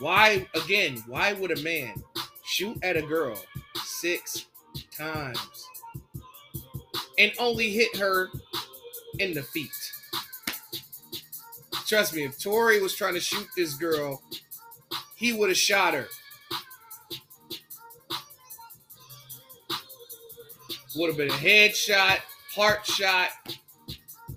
Why, 0.00 0.48
again, 0.54 1.02
why 1.06 1.32
would 1.32 1.56
a 1.56 1.62
man 1.62 2.02
shoot 2.44 2.76
at 2.82 2.96
a 2.96 3.02
girl 3.02 3.38
six 3.84 4.46
times 4.96 5.68
and 7.18 7.32
only 7.38 7.70
hit 7.70 7.96
her 7.96 8.28
in 9.18 9.34
the 9.34 9.42
feet? 9.42 9.70
Trust 11.86 12.14
me, 12.14 12.24
if 12.24 12.38
Tory 12.42 12.80
was 12.80 12.94
trying 12.94 13.14
to 13.14 13.20
shoot 13.20 13.46
this 13.56 13.74
girl, 13.74 14.22
he 15.16 15.32
would 15.32 15.50
have 15.50 15.58
shot 15.58 15.94
her. 15.94 16.06
Would 20.96 21.08
have 21.08 21.16
been 21.16 21.30
a 21.30 21.32
headshot, 21.32 22.18
heart 22.54 22.84
shot, 22.86 23.28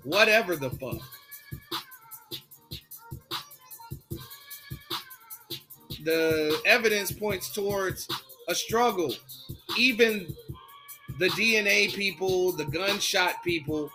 whatever 0.04 0.56
the 0.56 0.70
fuck. 0.70 1.00
The 6.04 6.60
evidence 6.64 7.10
points 7.10 7.52
towards 7.52 8.08
a 8.48 8.54
struggle. 8.54 9.12
Even 9.76 10.34
the 11.18 11.28
DNA 11.30 11.92
people, 11.94 12.52
the 12.52 12.66
gunshot 12.66 13.42
people, 13.42 13.90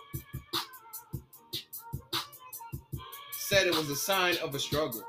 said 3.32 3.66
it 3.66 3.76
was 3.76 3.90
a 3.90 3.96
sign 3.96 4.36
of 4.42 4.54
a 4.54 4.58
struggle. 4.58 5.04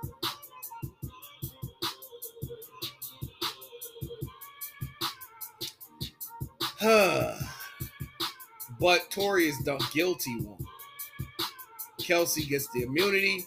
but 8.79 9.09
Tory 9.09 9.47
is 9.47 9.57
the 9.63 9.77
guilty 9.93 10.35
one. 10.41 10.57
Kelsey 11.99 12.45
gets 12.45 12.67
the 12.73 12.83
immunity. 12.83 13.45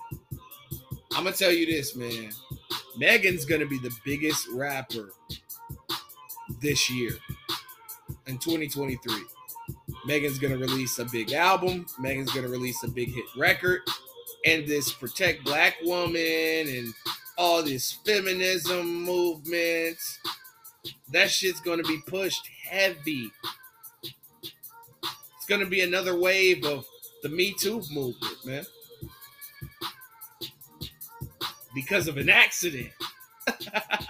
I'm 1.13 1.25
gonna 1.25 1.37
tell 1.37 1.53
you 1.53 1.67
this, 1.67 1.95
man. 1.95 2.31
Megan's 2.97 3.45
gonna 3.45 3.67
be 3.67 3.79
the 3.79 3.95
biggest 4.05 4.49
rapper 4.49 5.13
this 6.63 6.89
year 6.91 7.13
in 8.27 8.39
2023. 8.39 9.15
Megan's 10.05 10.39
gonna 10.39 10.59
release 10.59 10.99
a 10.99 11.05
big 11.05 11.33
album. 11.33 11.87
Megan's 11.99 12.33
gonna 12.33 12.49
release 12.49 12.83
a 12.85 12.89
big 12.89 13.13
hit 13.13 13.25
record 13.37 13.81
and 14.45 14.67
this 14.67 14.93
protect 14.93 15.45
black 15.45 15.77
woman 15.85 16.17
and 16.69 16.95
all 17.37 17.63
this 17.63 17.93
feminism 18.05 19.03
movement. 19.03 19.99
That 21.13 21.31
shit's 21.31 21.61
gonna 21.61 21.83
be 21.83 22.01
pushed 22.07 22.49
heavy. 22.69 23.31
It's 24.03 25.47
gonna 25.49 25.67
be 25.67 25.81
another 25.81 26.19
wave 26.19 26.65
of 26.65 26.87
the 27.23 27.29
Me 27.29 27.55
Too 27.59 27.83
movement, 27.91 28.45
man. 28.45 28.65
Because 31.75 32.09
of 32.09 32.17
an 32.17 32.31
accident. 32.31 32.91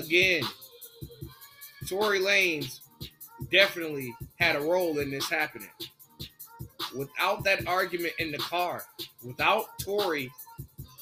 Again, 0.00 0.44
Tory 1.86 2.20
Lanez 2.20 2.80
definitely 3.50 4.14
had 4.36 4.56
a 4.56 4.60
role 4.60 4.98
in 4.98 5.10
this 5.10 5.28
happening. 5.28 5.68
Without 6.96 7.44
that 7.44 7.66
argument 7.66 8.14
in 8.18 8.32
the 8.32 8.38
car, 8.38 8.82
without 9.22 9.78
Tory 9.78 10.32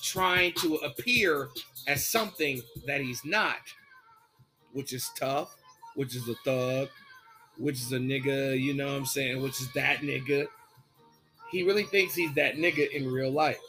trying 0.02 0.52
to 0.54 0.76
appear 0.76 1.48
as 1.86 2.06
something 2.06 2.60
that 2.86 3.00
he's 3.00 3.24
not, 3.24 3.56
which 4.72 4.92
is 4.92 5.10
tough, 5.16 5.56
which 5.94 6.16
is 6.16 6.28
a 6.28 6.34
thug, 6.44 6.88
which 7.56 7.76
is 7.76 7.92
a 7.92 7.98
nigga, 7.98 8.60
you 8.60 8.74
know 8.74 8.88
what 8.88 8.96
I'm 8.96 9.06
saying, 9.06 9.40
which 9.40 9.60
is 9.60 9.72
that 9.74 9.98
nigga. 9.98 10.46
He 11.52 11.62
really 11.62 11.84
thinks 11.84 12.16
he's 12.16 12.34
that 12.34 12.56
nigga 12.56 12.90
in 12.90 13.10
real 13.10 13.30
life. 13.30 13.60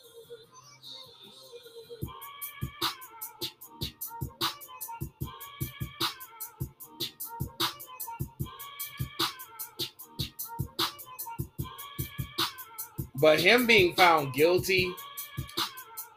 But 13.20 13.40
him 13.42 13.68
being 13.68 13.96
found 13.96 14.34
guilty, 14.34 14.94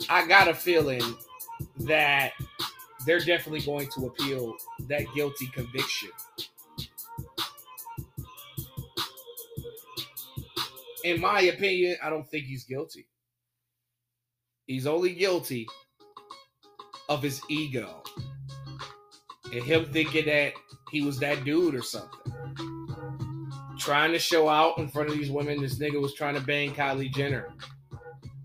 I 0.09 0.27
got 0.27 0.49
a 0.49 0.55
feeling 0.55 1.03
that 1.81 2.33
they're 3.07 3.19
definitely 3.19 3.63
going 3.63 3.89
to 3.97 4.07
appeal 4.07 4.55
that 4.89 5.07
guilty 5.15 5.49
conviction. 5.53 6.11
In 11.05 11.21
my 11.21 11.41
opinion, 11.43 11.97
I 12.03 12.11
don't 12.11 12.29
think 12.31 12.45
he's 12.45 12.65
guilty. 12.65 13.09
He's 14.67 14.87
only 14.87 15.15
guilty 15.15 15.67
of 17.09 17.23
his 17.23 17.43
ego 17.49 18.05
and 19.53 19.65
him 19.65 19.87
thinking 19.87 20.27
that 20.27 20.53
he 20.93 21.03
was 21.03 21.19
that 21.19 21.45
dude 21.45 21.75
or 21.75 21.83
something 21.83 22.72
trying 23.83 24.13
to 24.13 24.19
show 24.19 24.49
out 24.49 24.79
in 24.79 24.89
front 24.89 25.09
of 25.09 25.17
these 25.17 25.31
women. 25.31 25.61
This 25.61 25.79
nigga 25.79 26.01
was 26.01 26.15
trying 26.15 26.35
to 26.35 26.41
bang 26.41 26.73
Kylie 26.73 27.13
Jenner, 27.13 27.49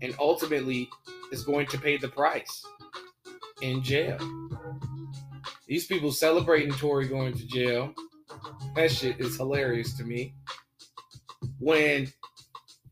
and 0.02 0.14
ultimately 0.18 0.88
is 1.32 1.44
going 1.44 1.66
to 1.68 1.78
pay 1.78 1.96
the 1.96 2.08
price 2.08 2.64
in 3.62 3.82
jail. 3.82 4.18
These 5.66 5.86
people 5.86 6.10
celebrating 6.10 6.72
Tory 6.72 7.08
going 7.08 7.34
to 7.34 7.46
jail. 7.46 7.94
That 8.74 8.90
shit 8.90 9.20
is 9.20 9.36
hilarious 9.36 9.96
to 9.98 10.04
me. 10.04 10.34
When 11.58 12.12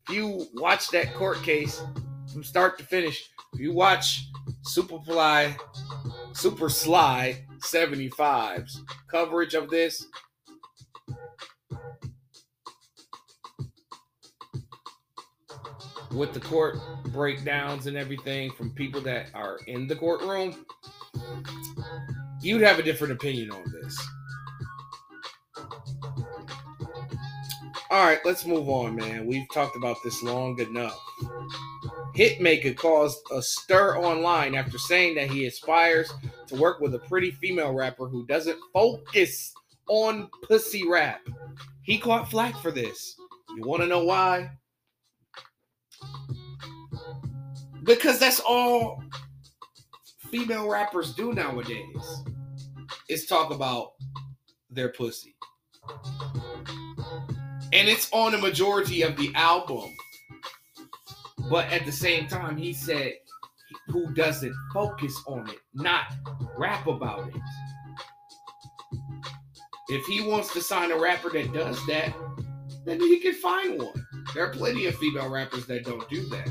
you 0.08 0.46
watch 0.54 0.90
that 0.90 1.14
court 1.14 1.42
case 1.42 1.82
from 2.32 2.44
start 2.44 2.78
to 2.78 2.84
finish, 2.84 3.28
if 3.54 3.60
you 3.60 3.72
watch 3.72 4.28
Superfly 4.62 5.56
Super 6.32 6.68
Sly 6.68 7.44
75's 7.60 8.82
coverage 9.10 9.54
of 9.54 9.70
this. 9.70 10.06
With 16.16 16.32
the 16.32 16.40
court 16.40 16.78
breakdowns 17.08 17.86
and 17.86 17.96
everything 17.96 18.50
from 18.50 18.70
people 18.70 19.02
that 19.02 19.26
are 19.34 19.58
in 19.66 19.86
the 19.86 19.94
courtroom, 19.94 20.64
you'd 22.40 22.62
have 22.62 22.78
a 22.78 22.82
different 22.82 23.12
opinion 23.12 23.50
on 23.50 23.62
this. 23.70 24.08
All 27.90 28.02
right, 28.02 28.18
let's 28.24 28.46
move 28.46 28.68
on, 28.70 28.96
man. 28.96 29.26
We've 29.26 29.46
talked 29.52 29.76
about 29.76 29.98
this 30.02 30.22
long 30.22 30.58
enough. 30.58 30.98
Hitmaka 32.16 32.74
caused 32.74 33.18
a 33.30 33.42
stir 33.42 33.98
online 33.98 34.54
after 34.54 34.78
saying 34.78 35.16
that 35.16 35.30
he 35.30 35.44
aspires 35.46 36.10
to 36.46 36.54
work 36.56 36.80
with 36.80 36.94
a 36.94 36.98
pretty 37.00 37.30
female 37.30 37.74
rapper 37.74 38.08
who 38.08 38.26
doesn't 38.26 38.58
focus 38.72 39.52
on 39.88 40.30
pussy 40.48 40.88
rap. 40.88 41.20
He 41.82 41.98
caught 41.98 42.30
flack 42.30 42.56
for 42.62 42.70
this. 42.70 43.16
You 43.54 43.64
want 43.66 43.82
to 43.82 43.86
know 43.86 44.04
why? 44.04 44.50
Because 47.84 48.18
that's 48.18 48.40
all 48.40 49.02
female 50.30 50.68
rappers 50.68 51.14
do 51.14 51.32
nowadays 51.32 52.24
is 53.08 53.26
talk 53.26 53.52
about 53.52 53.92
their 54.70 54.88
pussy. 54.88 55.36
And 57.72 57.88
it's 57.88 58.10
on 58.12 58.34
a 58.34 58.38
majority 58.38 59.02
of 59.02 59.16
the 59.16 59.32
album. 59.34 59.94
But 61.50 61.72
at 61.72 61.86
the 61.86 61.92
same 61.92 62.26
time, 62.26 62.56
he 62.56 62.72
said 62.72 63.12
who 63.88 64.12
doesn't 64.14 64.54
focus 64.72 65.16
on 65.26 65.48
it, 65.48 65.58
not 65.74 66.06
rap 66.56 66.86
about 66.86 67.28
it. 67.28 67.40
If 69.88 70.04
he 70.06 70.20
wants 70.20 70.52
to 70.54 70.60
sign 70.60 70.90
a 70.90 70.98
rapper 70.98 71.30
that 71.30 71.52
does 71.52 71.84
that, 71.86 72.12
then 72.84 73.00
he 73.00 73.20
can 73.20 73.34
find 73.34 73.80
one. 73.80 74.05
There 74.36 74.44
are 74.44 74.50
plenty 74.50 74.84
of 74.84 74.94
female 74.96 75.30
rappers 75.30 75.64
that 75.64 75.86
don't 75.86 76.06
do 76.10 76.22
that. 76.26 76.50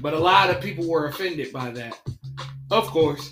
But 0.00 0.14
a 0.14 0.18
lot 0.18 0.50
of 0.50 0.60
people 0.60 0.88
were 0.88 1.06
offended 1.06 1.52
by 1.52 1.70
that. 1.70 2.00
Of 2.72 2.88
course. 2.88 3.30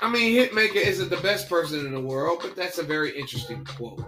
I 0.00 0.10
mean, 0.10 0.34
Hitmaka 0.34 0.76
isn't 0.76 1.10
the 1.10 1.18
best 1.18 1.50
person 1.50 1.84
in 1.84 1.92
the 1.92 2.00
world, 2.00 2.38
but 2.40 2.56
that's 2.56 2.78
a 2.78 2.82
very 2.82 3.14
interesting 3.14 3.62
quote. 3.66 4.02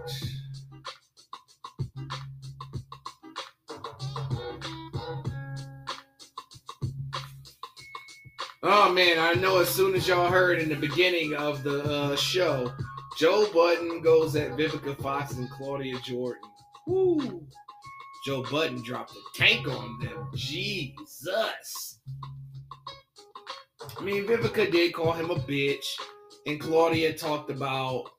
Oh 8.61 8.91
man, 8.91 9.17
I 9.19 9.39
know 9.39 9.59
as 9.59 9.69
soon 9.69 9.95
as 9.95 10.05
y'all 10.05 10.29
heard 10.29 10.59
in 10.59 10.67
the 10.67 10.75
beginning 10.75 11.33
of 11.33 11.63
the 11.63 11.81
uh, 11.81 12.15
show, 12.17 12.69
Joe 13.17 13.47
Budden 13.53 14.01
goes 14.01 14.35
at 14.35 14.51
Vivica 14.57 15.01
Fox 15.01 15.33
and 15.37 15.49
Claudia 15.49 15.97
Jordan. 16.03 16.41
Woo! 16.85 17.47
Joe 18.25 18.43
Budden 18.51 18.83
dropped 18.83 19.13
a 19.13 19.21
tank 19.33 19.65
on 19.65 19.97
them. 20.01 20.29
Jesus. 20.35 21.99
I 23.97 24.03
mean, 24.03 24.25
Vivica 24.25 24.69
did 24.69 24.93
call 24.93 25.13
him 25.13 25.29
a 25.29 25.35
bitch, 25.35 25.85
and 26.45 26.59
Claudia 26.59 27.17
talked 27.17 27.49
about 27.49 28.09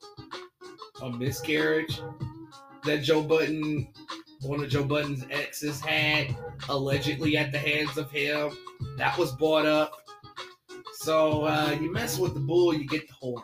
a 1.03 1.09
miscarriage 1.11 2.01
that 2.83 3.03
Joe 3.03 3.21
Budden, 3.21 3.93
one 4.41 4.63
of 4.63 4.69
Joe 4.71 4.85
Budden's 4.85 5.23
exes, 5.29 5.79
had 5.81 6.35
allegedly 6.67 7.37
at 7.37 7.51
the 7.51 7.59
hands 7.59 7.95
of 7.99 8.09
him. 8.09 8.57
That 8.97 9.15
was 9.19 9.31
brought 9.33 9.67
up. 9.67 9.93
So 11.01 11.45
uh, 11.45 11.75
you 11.81 11.91
mess 11.91 12.19
with 12.19 12.35
the 12.35 12.39
bull, 12.39 12.75
you 12.75 12.85
get 12.85 13.07
the 13.07 13.13
horns 13.15 13.43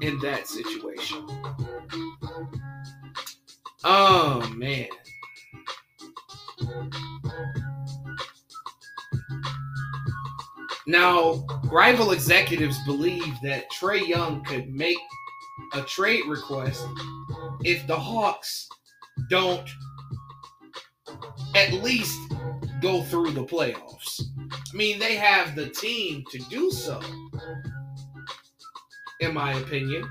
in 0.00 0.18
that 0.18 0.48
situation. 0.48 1.24
Oh 3.84 4.52
man. 4.56 4.88
Now, 10.88 11.46
rival 11.70 12.10
executives 12.10 12.76
believe 12.86 13.34
that 13.44 13.70
Trae 13.70 14.08
Young 14.08 14.42
could 14.42 14.68
make 14.68 14.98
a 15.74 15.82
trade 15.82 16.26
request 16.26 16.84
if 17.62 17.86
the 17.86 17.96
Hawks 17.96 18.68
don't 19.30 19.68
at 21.54 21.72
least 21.72 22.18
go 22.82 23.04
through 23.04 23.30
the 23.30 23.44
playoffs. 23.44 23.95
I 24.76 24.78
mean, 24.78 24.98
they 24.98 25.14
have 25.14 25.56
the 25.56 25.70
team 25.70 26.22
to 26.30 26.38
do 26.50 26.70
so, 26.70 27.00
in 29.20 29.32
my 29.32 29.54
opinion. 29.54 30.06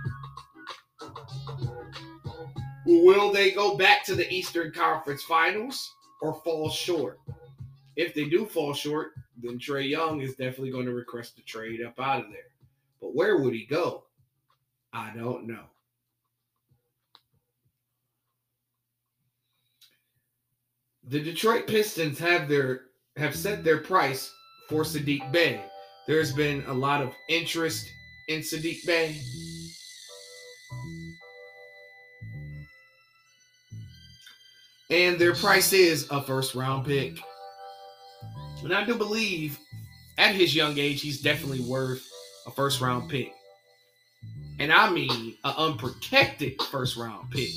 Will 2.88 3.32
they 3.32 3.52
go 3.52 3.78
back 3.78 4.04
to 4.06 4.16
the 4.16 4.28
Eastern 4.34 4.72
Conference 4.72 5.22
Finals 5.22 5.94
or 6.20 6.42
fall 6.44 6.72
short? 6.72 7.20
If 7.96 8.16
they 8.16 8.26
do 8.26 8.48
fall 8.48 8.74
short, 8.74 9.12
then 9.40 9.60
Trae 9.60 9.88
Young 9.88 10.22
is 10.22 10.32
definitely 10.32 10.72
going 10.72 10.88
to 10.88 10.96
request 10.96 11.38
a 11.38 11.44
trade 11.44 11.84
up 11.84 12.00
out 12.00 12.26
of 12.26 12.32
there. 12.32 12.50
But 13.00 13.14
where 13.14 13.38
would 13.38 13.54
he 13.54 13.68
go? 13.68 14.06
I 14.92 15.12
don't 15.16 15.46
know. 15.46 15.66
The 21.04 21.22
Detroit 21.22 21.68
Pistons 21.68 22.18
have 22.18 22.50
their 22.50 22.86
have 23.16 23.36
set 23.36 23.64
their 23.64 23.78
price 23.78 24.32
for 24.70 24.84
Saddiq 24.84 25.32
Bey. 25.32 25.64
There's 26.08 26.32
been 26.34 26.64
a 26.68 26.74
lot 26.74 27.02
of 27.02 27.14
interest 27.30 27.92
in 28.28 28.42
Saddiq 28.42 28.86
Bey. 28.86 29.22
And 34.90 35.18
their 35.20 35.34
price 35.34 35.74
is 35.74 36.08
a 36.12 36.22
first 36.22 36.56
round 36.56 36.86
pick. 36.86 37.18
And 38.64 38.74
I 38.74 38.86
do 38.86 38.96
believe 38.96 39.60
at 40.18 40.36
his 40.36 40.56
young 40.56 40.78
age, 40.78 41.02
he's 41.02 41.22
definitely 41.22 41.62
worth 41.62 42.08
a 42.48 42.52
first 42.52 42.82
round 42.82 43.10
pick. 43.10 43.34
And 44.60 44.72
I 44.72 44.90
mean 44.90 45.36
an 45.44 45.54
unprotected 45.58 46.62
first 46.72 46.98
round 46.98 47.32
pick. 47.32 47.50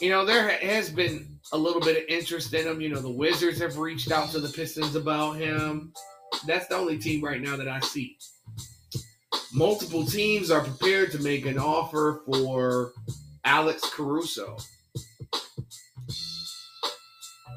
You 0.00 0.10
know, 0.10 0.26
there 0.26 0.48
has 0.48 0.90
been 0.90 1.38
a 1.52 1.56
little 1.56 1.80
bit 1.80 1.96
of 1.96 2.08
interest 2.08 2.52
in 2.52 2.66
him. 2.66 2.80
You 2.80 2.90
know, 2.90 3.00
the 3.00 3.10
Wizards 3.10 3.60
have 3.60 3.78
reached 3.78 4.10
out 4.10 4.30
to 4.30 4.40
the 4.40 4.48
Pistons 4.48 4.94
about 4.94 5.36
him. 5.36 5.92
That's 6.46 6.66
the 6.66 6.76
only 6.76 6.98
team 6.98 7.24
right 7.24 7.40
now 7.40 7.56
that 7.56 7.68
I 7.68 7.80
see. 7.80 8.18
Multiple 9.54 10.04
teams 10.04 10.50
are 10.50 10.62
prepared 10.62 11.12
to 11.12 11.22
make 11.22 11.46
an 11.46 11.58
offer 11.58 12.20
for 12.26 12.92
Alex 13.44 13.88
Caruso. 13.90 14.58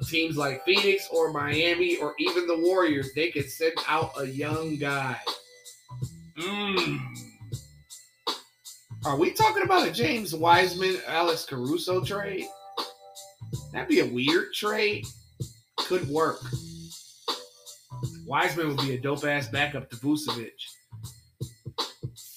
Teams 0.07 0.37
like 0.37 0.63
Phoenix 0.65 1.07
or 1.11 1.33
Miami 1.33 1.97
or 1.97 2.13
even 2.19 2.47
the 2.47 2.57
Warriors, 2.57 3.09
they 3.15 3.31
could 3.31 3.49
send 3.49 3.73
out 3.87 4.11
a 4.17 4.25
young 4.25 4.77
guy. 4.77 5.17
Mm. 6.39 7.28
Are 9.05 9.15
we 9.15 9.31
talking 9.31 9.63
about 9.63 9.87
a 9.87 9.91
James 9.91 10.35
Wiseman, 10.35 10.97
Alex 11.07 11.45
Caruso 11.45 12.03
trade? 12.03 12.45
That'd 13.71 13.87
be 13.87 14.01
a 14.01 14.05
weird 14.05 14.53
trade. 14.53 15.05
Could 15.77 16.07
work. 16.09 16.41
Wiseman 18.25 18.67
would 18.67 18.85
be 18.85 18.95
a 18.95 18.99
dope 18.99 19.23
ass 19.23 19.47
backup 19.47 19.89
to 19.89 19.95
Vucevic. 19.95 20.51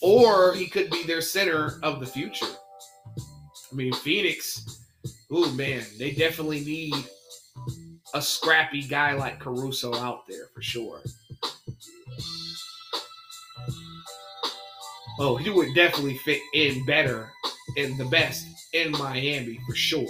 Or 0.01 0.55
he 0.55 0.69
could 0.69 0.91
be 0.91 1.03
their 1.03 1.21
center 1.21 1.81
of 1.83 1.99
the 1.99 2.07
future. 2.07 2.47
I 2.47 3.75
mean, 3.75 3.93
Phoenix, 3.95 4.85
ooh 5.33 5.51
man, 5.53 5.83
they 5.99 6.13
definitely 6.13 6.61
need 6.61 6.95
a 8.15 8.23
scrappy 8.23 8.83
guy 8.83 9.15
like 9.15 9.41
Caruso 9.41 9.95
out 9.97 10.27
there 10.29 10.47
for 10.55 10.63
sure. 10.63 11.03
Oh, 15.19 15.37
he 15.37 15.51
would 15.51 15.75
definitely 15.75 16.19
fit 16.19 16.41
in 16.55 16.85
better 16.87 17.31
and 17.77 17.99
the 17.99 18.07
best 18.07 18.47
in 18.73 18.93
Miami 18.93 19.61
for 19.67 19.75
sure. 19.75 20.07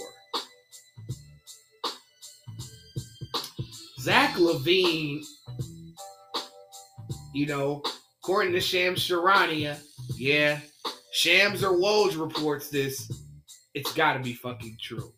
Zach 4.01 4.35
LaVine, 4.35 5.23
you 7.33 7.47
know, 7.47 7.83
according 8.23 8.53
to 8.53 8.61
Shams 8.61 9.07
Charania, 9.07 9.79
yeah, 10.17 10.59
Shams 11.13 11.63
or 11.63 11.73
Woj 11.73 12.21
reports 12.21 12.69
this. 12.69 13.11
It's 13.75 13.93
got 13.93 14.15
to 14.15 14.19
be 14.19 14.35
fucking 14.35 14.77
true. 14.81 15.13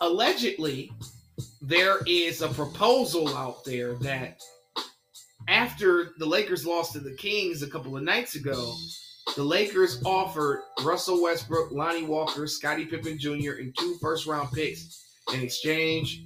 Allegedly, 0.00 0.90
there 1.60 1.98
is 2.06 2.42
a 2.42 2.48
proposal 2.48 3.28
out 3.36 3.64
there 3.64 3.94
that 3.98 4.40
after 5.48 6.12
the 6.18 6.26
Lakers 6.26 6.66
lost 6.66 6.92
to 6.92 7.00
the 7.00 7.14
Kings 7.14 7.62
a 7.62 7.70
couple 7.70 7.96
of 7.96 8.02
nights 8.02 8.34
ago, 8.34 8.74
the 9.36 9.42
Lakers 9.42 10.02
offered 10.04 10.62
Russell 10.82 11.22
Westbrook, 11.22 11.72
Lonnie 11.72 12.04
Walker, 12.04 12.46
Scottie 12.46 12.86
Pippen 12.86 13.18
Jr., 13.18 13.52
and 13.60 13.74
two 13.78 13.96
first 14.00 14.26
round 14.26 14.50
picks 14.52 15.02
in 15.32 15.40
exchange 15.40 16.24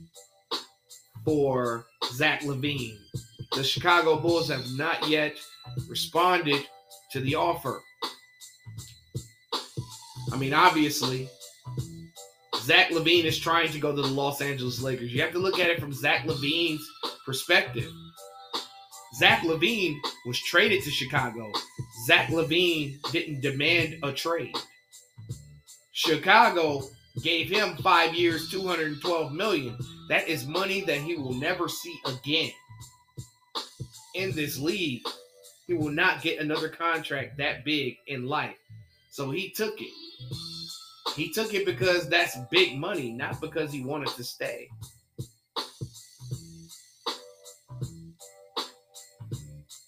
for 1.24 1.86
Zach 2.12 2.42
LaVine. 2.42 2.98
The 3.52 3.64
Chicago 3.64 4.16
Bulls 4.16 4.48
have 4.48 4.64
not 4.76 5.08
yet 5.08 5.36
responded 5.88 6.66
to 7.12 7.20
the 7.20 7.34
offer. 7.34 7.82
I 10.32 10.36
mean, 10.36 10.52
obviously, 10.52 11.28
Zach 12.56 12.90
LaVine 12.90 13.24
is 13.24 13.38
trying 13.38 13.70
to 13.70 13.78
go 13.78 13.94
to 13.94 14.02
the 14.02 14.08
Los 14.08 14.40
Angeles 14.40 14.82
Lakers. 14.82 15.12
You 15.12 15.22
have 15.22 15.32
to 15.32 15.38
look 15.38 15.60
at 15.60 15.70
it 15.70 15.80
from 15.80 15.92
Zach 15.92 16.26
LaVine's 16.26 16.86
perspective. 17.24 17.92
Zach 19.18 19.42
LaVine 19.42 19.98
was 20.26 20.38
traded 20.38 20.82
to 20.82 20.90
Chicago. 20.90 21.50
Zach 22.06 22.28
LaVine 22.28 23.00
didn't 23.12 23.40
demand 23.40 23.96
a 24.02 24.12
trade. 24.12 24.56
Chicago 25.92 26.82
gave 27.22 27.48
him 27.48 27.76
five 27.78 28.14
years, 28.14 28.50
212 28.50 29.32
million. 29.32 29.78
That 30.10 30.28
is 30.28 30.46
money 30.46 30.82
that 30.82 30.98
he 30.98 31.16
will 31.16 31.32
never 31.32 31.68
see 31.68 31.98
again 32.04 32.52
in 34.14 34.32
this 34.32 34.58
league. 34.58 35.02
He 35.66 35.74
will 35.74 35.90
not 35.90 36.20
get 36.20 36.38
another 36.38 36.68
contract 36.68 37.38
that 37.38 37.64
big 37.64 37.96
in 38.06 38.26
life. 38.26 38.58
So 39.10 39.30
he 39.30 39.50
took 39.50 39.80
it. 39.80 39.92
He 41.14 41.32
took 41.32 41.54
it 41.54 41.64
because 41.64 42.08
that's 42.08 42.36
big 42.50 42.76
money, 42.76 43.12
not 43.12 43.40
because 43.40 43.72
he 43.72 43.82
wanted 43.82 44.08
to 44.08 44.24
stay. 44.24 44.68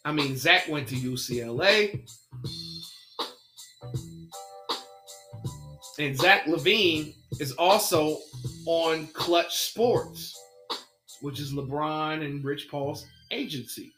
I 0.08 0.12
mean, 0.12 0.38
Zach 0.38 0.66
went 0.70 0.88
to 0.88 0.94
UCLA. 0.94 2.00
And 5.98 6.16
Zach 6.16 6.46
LaVine 6.46 7.14
is 7.40 7.52
also 7.52 8.16
on 8.64 9.08
Clutch 9.08 9.54
Sports, 9.54 10.34
which 11.20 11.38
is 11.38 11.52
LeBron 11.52 12.24
and 12.24 12.42
Rich 12.42 12.70
Paul's 12.70 13.04
agency. 13.30 13.92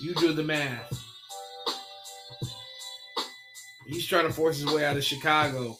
You 0.00 0.14
do 0.14 0.32
the 0.32 0.42
math. 0.42 0.98
He's 3.86 4.06
trying 4.06 4.26
to 4.26 4.32
force 4.32 4.56
his 4.56 4.72
way 4.72 4.86
out 4.86 4.96
of 4.96 5.04
Chicago. 5.04 5.76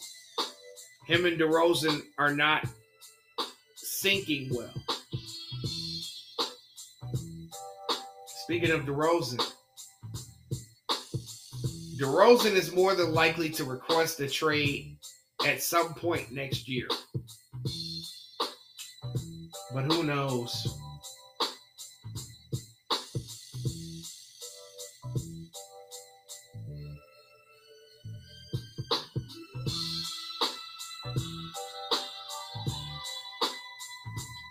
Him 1.07 1.25
and 1.25 1.39
DeRozan 1.39 1.99
are 2.19 2.35
not 2.35 2.67
sinking 3.75 4.51
well. 4.53 4.94
Speaking 8.45 8.69
of 8.69 8.81
DeRozan, 8.81 9.41
DeRozan 11.99 12.51
is 12.51 12.71
more 12.71 12.93
than 12.93 13.11
likely 13.11 13.49
to 13.49 13.63
request 13.63 14.19
a 14.19 14.29
trade 14.29 14.97
at 15.43 15.63
some 15.63 15.95
point 15.95 16.31
next 16.31 16.69
year. 16.69 16.87
But 19.73 19.85
who 19.85 20.03
knows? 20.03 20.77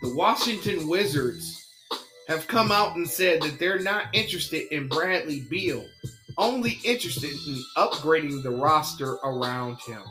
The 0.02 0.14
Washington 0.16 0.88
Wizards 0.88 1.53
have 2.28 2.46
come 2.46 2.72
out 2.72 2.96
and 2.96 3.08
said 3.08 3.42
that 3.42 3.58
they're 3.58 3.80
not 3.80 4.06
interested 4.12 4.72
in 4.74 4.88
Bradley 4.88 5.42
Beal, 5.50 5.84
only 6.38 6.78
interested 6.84 7.30
in 7.30 7.62
upgrading 7.76 8.42
the 8.42 8.50
roster 8.50 9.14
around 9.24 9.78
him. 9.80 10.02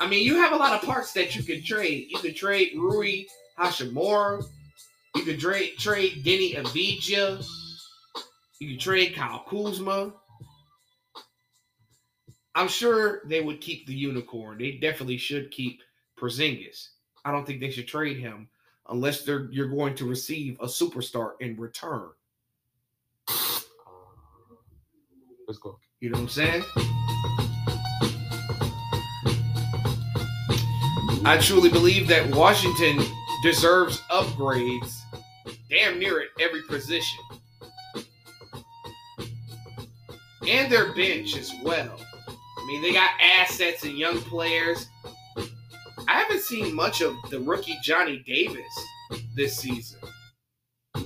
I 0.00 0.08
mean, 0.08 0.24
you 0.24 0.36
have 0.36 0.52
a 0.52 0.56
lot 0.56 0.72
of 0.72 0.86
parts 0.86 1.12
that 1.14 1.34
you 1.34 1.42
can 1.42 1.62
trade. 1.62 2.08
You 2.10 2.18
could 2.18 2.36
trade 2.36 2.72
Rui 2.76 3.24
Hachimura. 3.58 4.44
You 5.14 5.22
could 5.22 5.40
trade 5.40 5.72
trade 5.78 6.22
Deni 6.24 6.54
Avdija. 6.56 7.44
You 8.60 8.70
could 8.70 8.80
trade 8.80 9.14
Kyle 9.14 9.44
Kuzma. 9.48 10.12
I'm 12.54 12.68
sure 12.68 13.20
they 13.26 13.40
would 13.42 13.60
keep 13.60 13.86
the 13.86 13.94
unicorn. 13.94 14.58
They 14.58 14.72
definitely 14.72 15.18
should 15.18 15.50
keep 15.50 15.80
Porzingis. 16.18 16.88
I 17.24 17.30
don't 17.30 17.46
think 17.46 17.60
they 17.60 17.70
should 17.70 17.88
trade 17.88 18.18
him 18.18 18.48
unless 18.90 19.22
they're 19.22 19.48
you're 19.50 19.68
going 19.68 19.94
to 19.96 20.04
receive 20.08 20.58
a 20.60 20.66
superstar 20.66 21.32
in 21.40 21.56
return. 21.56 22.08
Let's 25.46 25.58
go. 25.60 25.78
You 26.00 26.10
know 26.10 26.18
what 26.18 26.22
I'm 26.22 26.28
saying? 26.28 26.64
I 31.24 31.38
truly 31.38 31.70
believe 31.70 32.06
that 32.08 32.32
Washington 32.34 33.04
deserves 33.42 34.00
upgrades 34.10 34.92
damn 35.68 35.98
near 35.98 36.20
at 36.20 36.28
every 36.40 36.62
position. 36.62 37.18
And 40.48 40.70
their 40.70 40.92
bench 40.94 41.36
as 41.36 41.52
well. 41.62 41.98
I 42.28 42.66
mean, 42.66 42.80
they 42.80 42.92
got 42.92 43.10
assets 43.20 43.84
and 43.84 43.98
young 43.98 44.18
players. 44.18 44.86
I 46.16 46.20
haven't 46.20 46.40
seen 46.40 46.74
much 46.74 47.02
of 47.02 47.14
the 47.28 47.38
rookie 47.40 47.76
Johnny 47.82 48.24
Davis 48.26 48.64
this 49.34 49.58
season. 49.58 50.00
I 50.94 51.02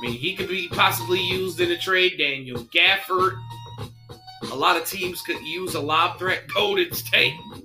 mean, 0.00 0.12
he 0.12 0.34
could 0.34 0.48
be 0.48 0.66
possibly 0.68 1.20
used 1.20 1.60
in 1.60 1.70
a 1.72 1.76
trade. 1.76 2.14
Daniel 2.16 2.64
Gafford. 2.74 3.38
A 4.50 4.54
lot 4.54 4.78
of 4.78 4.86
teams 4.86 5.20
could 5.20 5.42
use 5.42 5.74
a 5.74 5.80
lob 5.80 6.18
threat. 6.18 6.48
Golden 6.54 6.90
State. 6.94 7.34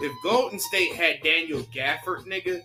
if 0.00 0.12
Golden 0.22 0.58
State 0.58 0.92
had 0.92 1.22
Daniel 1.22 1.62
Gafford, 1.74 2.26
nigga. 2.26 2.60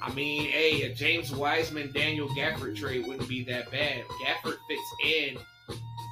I 0.00 0.14
mean, 0.14 0.48
hey, 0.48 0.84
a 0.84 0.94
James 0.94 1.30
Wiseman 1.30 1.92
Daniel 1.92 2.30
Gafford 2.30 2.74
trade 2.74 3.06
wouldn't 3.06 3.28
be 3.28 3.44
that 3.44 3.70
bad. 3.70 4.04
Gafford 4.24 4.56
fits 4.66 4.94
in 5.04 5.36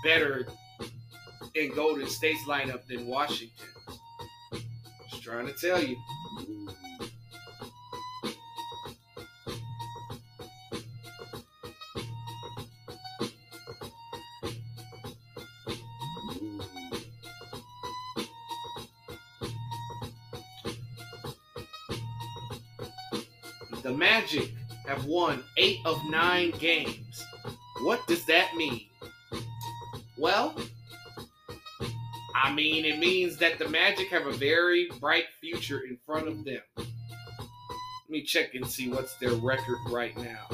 better 0.05 0.47
in 1.55 1.75
Golden 1.75 2.09
State's 2.09 2.45
lineup 2.45 2.87
than 2.87 3.07
Washington. 3.07 3.67
Just 5.11 5.23
trying 5.23 5.47
to 5.47 5.53
tell 5.55 5.83
you. 5.83 5.97
The 23.83 23.97
Magic 23.97 24.51
have 24.87 25.05
won 25.07 25.43
eight 25.57 25.79
of 25.85 26.05
nine 26.09 26.53
games. 26.53 27.25
What 27.83 28.07
does 28.07 28.25
that 28.27 28.55
mean? 28.55 28.87
Well, 30.17 30.55
I 32.35 32.53
mean, 32.53 32.85
it 32.85 32.99
means 32.99 33.37
that 33.39 33.59
the 33.59 33.69
Magic 33.69 34.09
have 34.09 34.27
a 34.27 34.33
very 34.33 34.89
bright 35.01 35.25
future 35.41 35.81
in 35.81 35.99
front 36.07 36.29
of 36.29 36.45
them. 36.45 36.63
Let 36.77 36.87
me 38.09 38.23
check 38.23 38.55
and 38.55 38.67
see 38.67 38.89
what's 38.89 39.15
their 39.17 39.35
record 39.35 39.79
right 39.89 40.17
now. 40.17 40.49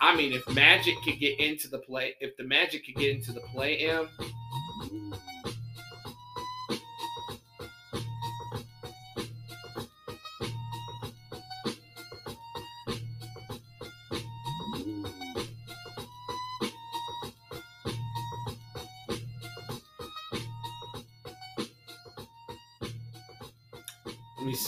I 0.00 0.14
mean, 0.16 0.32
if 0.32 0.46
Magic 0.50 0.94
could 1.04 1.18
get 1.18 1.38
into 1.40 1.68
the 1.68 1.78
play, 1.78 2.14
if 2.20 2.36
the 2.36 2.44
Magic 2.44 2.84
could 2.84 2.96
get 2.96 3.14
into 3.14 3.32
the 3.32 3.40
play 3.40 3.78
M, 3.78 4.08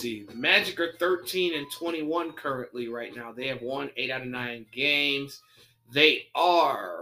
see. 0.07 0.23
The 0.23 0.35
Magic 0.35 0.79
are 0.81 0.93
13 0.99 1.55
and 1.55 1.71
21 1.73 2.33
currently 2.33 2.89
right 2.89 3.15
now. 3.15 3.33
They 3.33 3.49
have 3.49 3.63
won 3.63 3.91
eight 3.97 4.11
out 4.11 4.23
of 4.23 4.29
nine 4.29 4.67
games. 4.73 5.43
They 5.93 6.27
are 6.35 7.01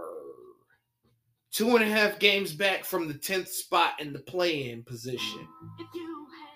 two 1.51 1.75
and 1.75 1.83
a 1.83 1.87
half 1.87 2.19
games 2.19 2.51
back 2.53 2.83
from 2.83 3.07
the 3.07 3.13
10th 3.13 3.47
spot 3.47 3.99
in 3.99 4.13
the 4.13 4.19
play 4.19 4.71
in 4.71 4.83
position. 4.83 5.47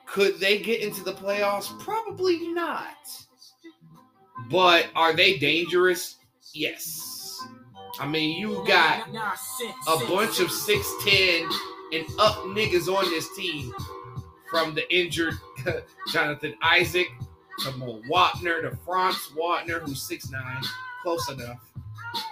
Could 0.05 0.39
they 0.39 0.57
get 0.59 0.81
into 0.81 1.03
the 1.03 1.13
playoffs? 1.13 1.77
Probably 1.79 2.47
not. 2.47 2.97
But 4.49 4.87
are 4.95 5.13
they 5.13 5.37
dangerous? 5.37 6.17
Yes. 6.53 7.39
I 7.99 8.07
mean, 8.07 8.39
you 8.39 8.63
got 8.67 9.07
a 9.87 9.97
bunch 10.07 10.39
of 10.39 10.47
6'10 10.47 11.49
and 11.93 12.05
up 12.19 12.37
niggas 12.45 12.87
on 12.87 13.09
this 13.11 13.35
team 13.35 13.73
from 14.49 14.73
the 14.73 14.91
injured 14.95 15.35
Jonathan 16.11 16.55
Isaac 16.61 17.07
to 17.59 17.71
Mo 17.77 18.01
Wagner 18.09 18.61
to 18.61 18.75
Franz 18.77 19.31
Wagner, 19.35 19.79
who's 19.79 20.07
6'9, 20.07 20.65
close 21.01 21.29
enough. 21.29 21.59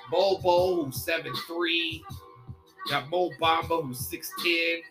Bol 0.09 0.39
Bol, 0.41 0.86
who's 0.86 1.05
7'3. 1.05 2.01
Got 2.89 3.09
Mo 3.09 3.32
Bamba, 3.41 3.84
who's 3.86 4.09
6'10. 4.09 4.82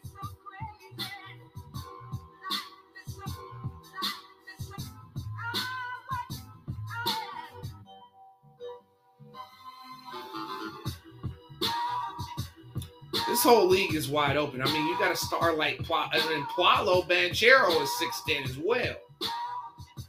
This 13.36 13.42
whole 13.42 13.66
league 13.66 13.94
is 13.94 14.08
wide 14.08 14.38
open. 14.38 14.62
I 14.62 14.64
mean, 14.64 14.86
you 14.86 14.98
got 14.98 15.12
a 15.12 15.16
star 15.16 15.52
like 15.52 15.76
Pla- 15.80 16.08
and 16.10 16.22
then 16.22 16.46
Paolo 16.56 17.02
Banchero 17.02 17.82
is 17.82 17.90
6'10 18.00 18.48
as 18.48 18.56
well. 18.56 18.96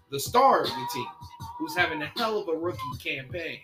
The 0.09 0.17
star 0.17 0.61
of 0.61 0.69
the 0.69 0.87
team, 0.93 1.07
who's 1.59 1.75
having 1.75 2.01
a 2.01 2.09
hell 2.15 2.39
of 2.39 2.47
a 2.47 2.53
rookie 2.53 2.79
campaign. 3.03 3.59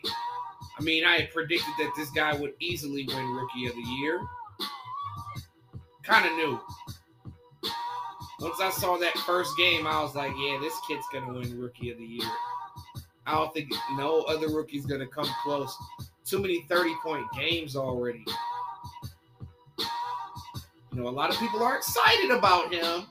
I 0.78 0.84
mean, 0.84 1.06
I 1.06 1.16
had 1.16 1.32
predicted 1.32 1.74
that 1.80 1.94
this 1.96 2.10
guy 2.10 2.36
would 2.36 2.56
easily 2.60 3.06
win 3.08 3.26
Rookie 3.26 3.68
of 3.68 3.76
the 3.76 3.90
Year. 4.02 4.20
Kind 6.04 6.26
of 6.26 6.34
knew. 6.34 6.60
Once 8.42 8.60
I 8.60 8.70
saw 8.70 8.98
that 8.98 9.18
first 9.20 9.56
game, 9.56 9.88
I 9.88 10.04
was 10.04 10.14
like, 10.14 10.34
yeah, 10.38 10.58
this 10.60 10.74
kid's 10.90 11.08
going 11.14 11.26
to 11.26 11.40
win 11.40 11.58
Rookie 11.58 11.90
of 11.90 11.98
the 12.00 12.06
Year. 12.06 12.32
I 13.26 13.36
don't 13.36 13.54
think 13.54 13.72
no 13.92 14.24
other 14.24 14.50
rookie's 14.50 14.86
going 14.86 15.00
to 15.00 15.08
come 15.08 15.30
close. 15.42 15.74
Too 16.26 16.40
many 16.40 16.64
30 16.64 16.96
point 17.02 17.26
games 17.34 17.78
already. 17.78 18.26
You 20.94 21.02
know, 21.02 21.08
a 21.08 21.10
lot 21.10 21.32
of 21.32 21.40
people 21.40 21.64
are 21.64 21.76
excited 21.76 22.30
about 22.30 22.72
him 22.72 23.08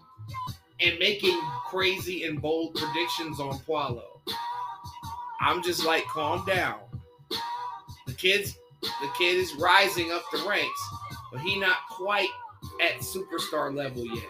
and 0.81 0.99
making 1.01 1.39
crazy 1.67 2.25
and 2.25 2.41
bold 2.41 2.75
predictions 2.77 3.41
on 3.41 3.59
Paolo. 3.61 4.21
I'm 5.41 5.63
just 5.65 5.85
like, 5.85 6.05
calm 6.07 6.45
down. 6.47 6.79
The 8.07 8.15
kid's 8.15 8.57
the 8.83 9.09
kid 9.17 9.37
is 9.37 9.55
rising 9.55 10.13
up 10.13 10.23
the 10.33 10.45
ranks, 10.49 10.81
but 11.33 11.41
he 11.41 11.59
not 11.59 11.77
quite 11.91 12.29
at 12.81 12.99
superstar 13.01 13.75
level 13.75 14.05
yet. 14.05 14.25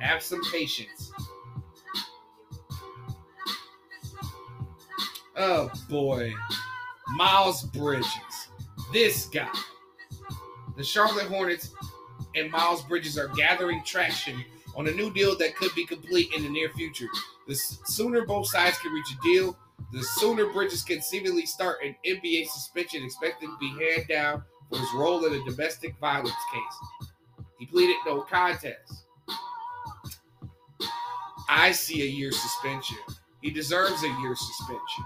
Have 0.00 0.22
some 0.22 0.42
patience. 0.52 1.12
Oh 5.36 5.70
boy. 5.88 6.32
Miles 7.16 7.64
Bridges. 7.64 8.06
This 8.92 9.26
guy. 9.26 9.48
The 10.76 10.84
Charlotte 10.84 11.26
Hornets 11.26 11.71
and 12.34 12.50
Miles 12.50 12.82
Bridges 12.82 13.18
are 13.18 13.28
gathering 13.28 13.82
traction 13.84 14.44
on 14.76 14.88
a 14.88 14.90
new 14.90 15.12
deal 15.12 15.36
that 15.38 15.56
could 15.56 15.74
be 15.74 15.84
complete 15.84 16.32
in 16.34 16.42
the 16.42 16.48
near 16.48 16.70
future. 16.70 17.08
The 17.46 17.54
sooner 17.54 18.24
both 18.24 18.48
sides 18.48 18.78
can 18.78 18.92
reach 18.92 19.12
a 19.12 19.22
deal, 19.22 19.56
the 19.92 20.02
sooner 20.02 20.46
Bridges 20.46 20.82
can 20.82 21.02
seemingly 21.02 21.44
start 21.44 21.78
an 21.84 21.94
NBA 22.06 22.46
suspension 22.46 23.04
expected 23.04 23.46
to 23.46 23.58
be 23.58 23.68
handed 23.68 24.08
down 24.08 24.42
for 24.70 24.78
his 24.78 24.88
role 24.94 25.24
in 25.26 25.34
a 25.34 25.44
domestic 25.44 25.96
violence 25.98 26.32
case. 26.52 27.08
He 27.58 27.66
pleaded 27.66 27.96
no 28.06 28.22
contest. 28.22 29.04
I 31.48 31.72
see 31.72 32.02
a 32.02 32.06
year 32.06 32.32
suspension. 32.32 32.96
He 33.42 33.50
deserves 33.50 34.02
a 34.02 34.08
year 34.20 34.34
suspension. 34.34 35.04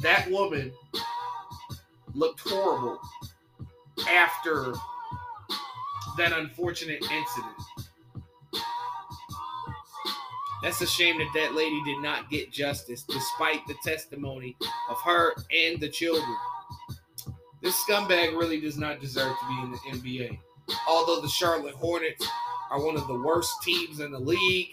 That 0.00 0.30
woman 0.30 0.72
looked 2.14 2.40
horrible 2.40 3.00
after 4.08 4.74
that 6.18 6.32
unfortunate 6.32 7.02
incident. 7.02 7.56
That's 10.62 10.80
a 10.80 10.86
shame 10.86 11.18
that 11.18 11.30
that 11.34 11.54
lady 11.54 11.80
did 11.84 12.02
not 12.02 12.30
get 12.30 12.52
justice 12.52 13.04
despite 13.04 13.66
the 13.66 13.76
testimony 13.84 14.56
of 14.90 14.96
her 15.04 15.34
and 15.54 15.80
the 15.80 15.88
children. 15.88 16.36
This 17.62 17.76
scumbag 17.84 18.36
really 18.36 18.60
does 18.60 18.76
not 18.76 19.00
deserve 19.00 19.34
to 19.38 19.48
be 19.48 19.62
in 19.62 19.72
the 19.72 19.78
NBA. 19.98 20.38
Although 20.88 21.20
the 21.20 21.28
Charlotte 21.28 21.74
Hornets 21.74 22.26
are 22.70 22.84
one 22.84 22.96
of 22.96 23.06
the 23.06 23.18
worst 23.18 23.62
teams 23.62 24.00
in 24.00 24.10
the 24.10 24.18
league 24.18 24.68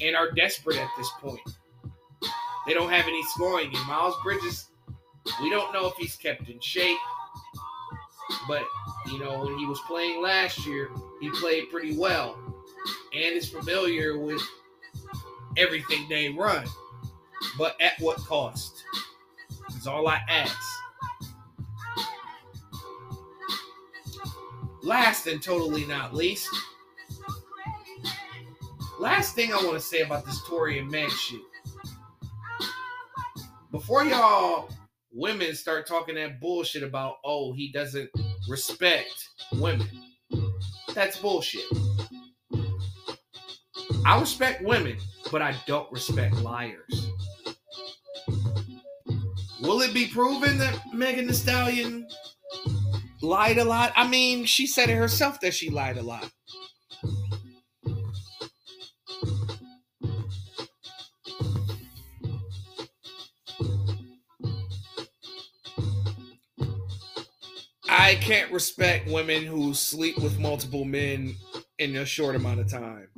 and 0.00 0.14
are 0.14 0.30
desperate 0.32 0.76
at 0.76 0.88
this 0.96 1.10
point. 1.20 1.40
They 2.66 2.74
don't 2.74 2.90
have 2.90 3.06
any 3.06 3.22
scoring. 3.24 3.74
And 3.74 3.86
Miles 3.86 4.14
Bridges, 4.22 4.68
we 5.40 5.50
don't 5.50 5.72
know 5.72 5.88
if 5.88 5.94
he's 5.96 6.16
kept 6.16 6.48
in 6.48 6.60
shape. 6.60 6.98
But, 8.48 8.64
you 9.06 9.18
know, 9.18 9.44
when 9.44 9.58
he 9.58 9.66
was 9.66 9.80
playing 9.86 10.22
last 10.22 10.66
year, 10.66 10.90
he 11.20 11.30
played 11.30 11.70
pretty 11.70 11.96
well 11.96 12.36
and 13.12 13.36
is 13.36 13.48
familiar 13.48 14.18
with 14.18 14.42
everything 15.56 16.06
they 16.08 16.30
run. 16.30 16.66
But 17.58 17.80
at 17.80 17.92
what 18.00 18.18
cost? 18.18 18.82
Is 19.76 19.86
all 19.86 20.06
I 20.08 20.20
ask. 20.28 20.56
Last 24.82 25.26
and 25.26 25.40
totally 25.42 25.84
not 25.86 26.14
least, 26.14 26.48
last 28.98 29.34
thing 29.34 29.52
I 29.52 29.56
want 29.56 29.74
to 29.74 29.80
say 29.80 30.00
about 30.00 30.26
this 30.26 30.42
Tory 30.46 30.78
and 30.78 30.90
Meg 30.90 31.10
shit. 31.10 31.40
Before 33.70 34.04
y'all 34.04 34.68
women 35.12 35.54
start 35.54 35.86
talking 35.86 36.16
that 36.16 36.40
bullshit 36.40 36.82
about, 36.82 37.16
oh, 37.24 37.52
he 37.52 37.70
doesn't 37.70 38.10
respect 38.48 39.28
women. 39.52 39.88
That's 40.94 41.18
bullshit. 41.18 41.64
I 44.04 44.20
respect 44.20 44.62
women, 44.62 44.98
but 45.30 45.42
I 45.42 45.54
don't 45.66 45.90
respect 45.92 46.34
liars. 46.36 47.10
Will 49.62 49.80
it 49.80 49.94
be 49.94 50.08
proven 50.08 50.58
that 50.58 50.76
Megan 50.92 51.28
Thee 51.28 51.34
Stallion 51.34 52.06
lied 53.22 53.58
a 53.58 53.64
lot? 53.64 53.92
I 53.94 54.08
mean, 54.08 54.44
she 54.44 54.66
said 54.66 54.90
it 54.90 54.96
herself 54.96 55.40
that 55.40 55.54
she 55.54 55.70
lied 55.70 55.98
a 55.98 56.02
lot. 56.02 56.28
I 68.12 68.16
can't 68.16 68.52
respect 68.52 69.08
women 69.08 69.42
who 69.46 69.72
sleep 69.72 70.18
with 70.18 70.38
multiple 70.38 70.84
men 70.84 71.34
in 71.78 71.96
a 71.96 72.04
short 72.04 72.36
amount 72.36 72.60
of 72.60 72.70
time. 72.70 73.08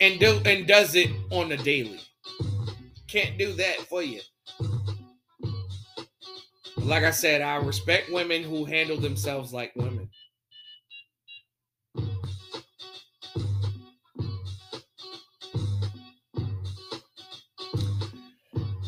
And 0.00 0.18
do 0.18 0.40
and 0.46 0.66
does 0.66 0.94
it 0.94 1.10
on 1.30 1.52
a 1.52 1.58
daily. 1.58 2.00
Can't 3.08 3.36
do 3.36 3.52
that 3.52 3.76
for 3.90 4.02
you. 4.02 4.22
Like 6.78 7.04
I 7.04 7.10
said, 7.10 7.42
I 7.42 7.56
respect 7.56 8.10
women 8.10 8.42
who 8.42 8.64
handle 8.64 8.96
themselves 8.96 9.52
like 9.52 9.72
women. 9.76 10.08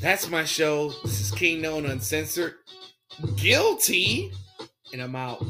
That's 0.00 0.30
my 0.30 0.44
show. 0.44 0.94
This 1.04 1.20
is 1.20 1.30
Kingknown 1.30 1.84
Uncensored. 1.84 2.54
Guilty. 3.36 4.32
And 4.92 5.02
I'm 5.02 5.16
out. 5.16 5.42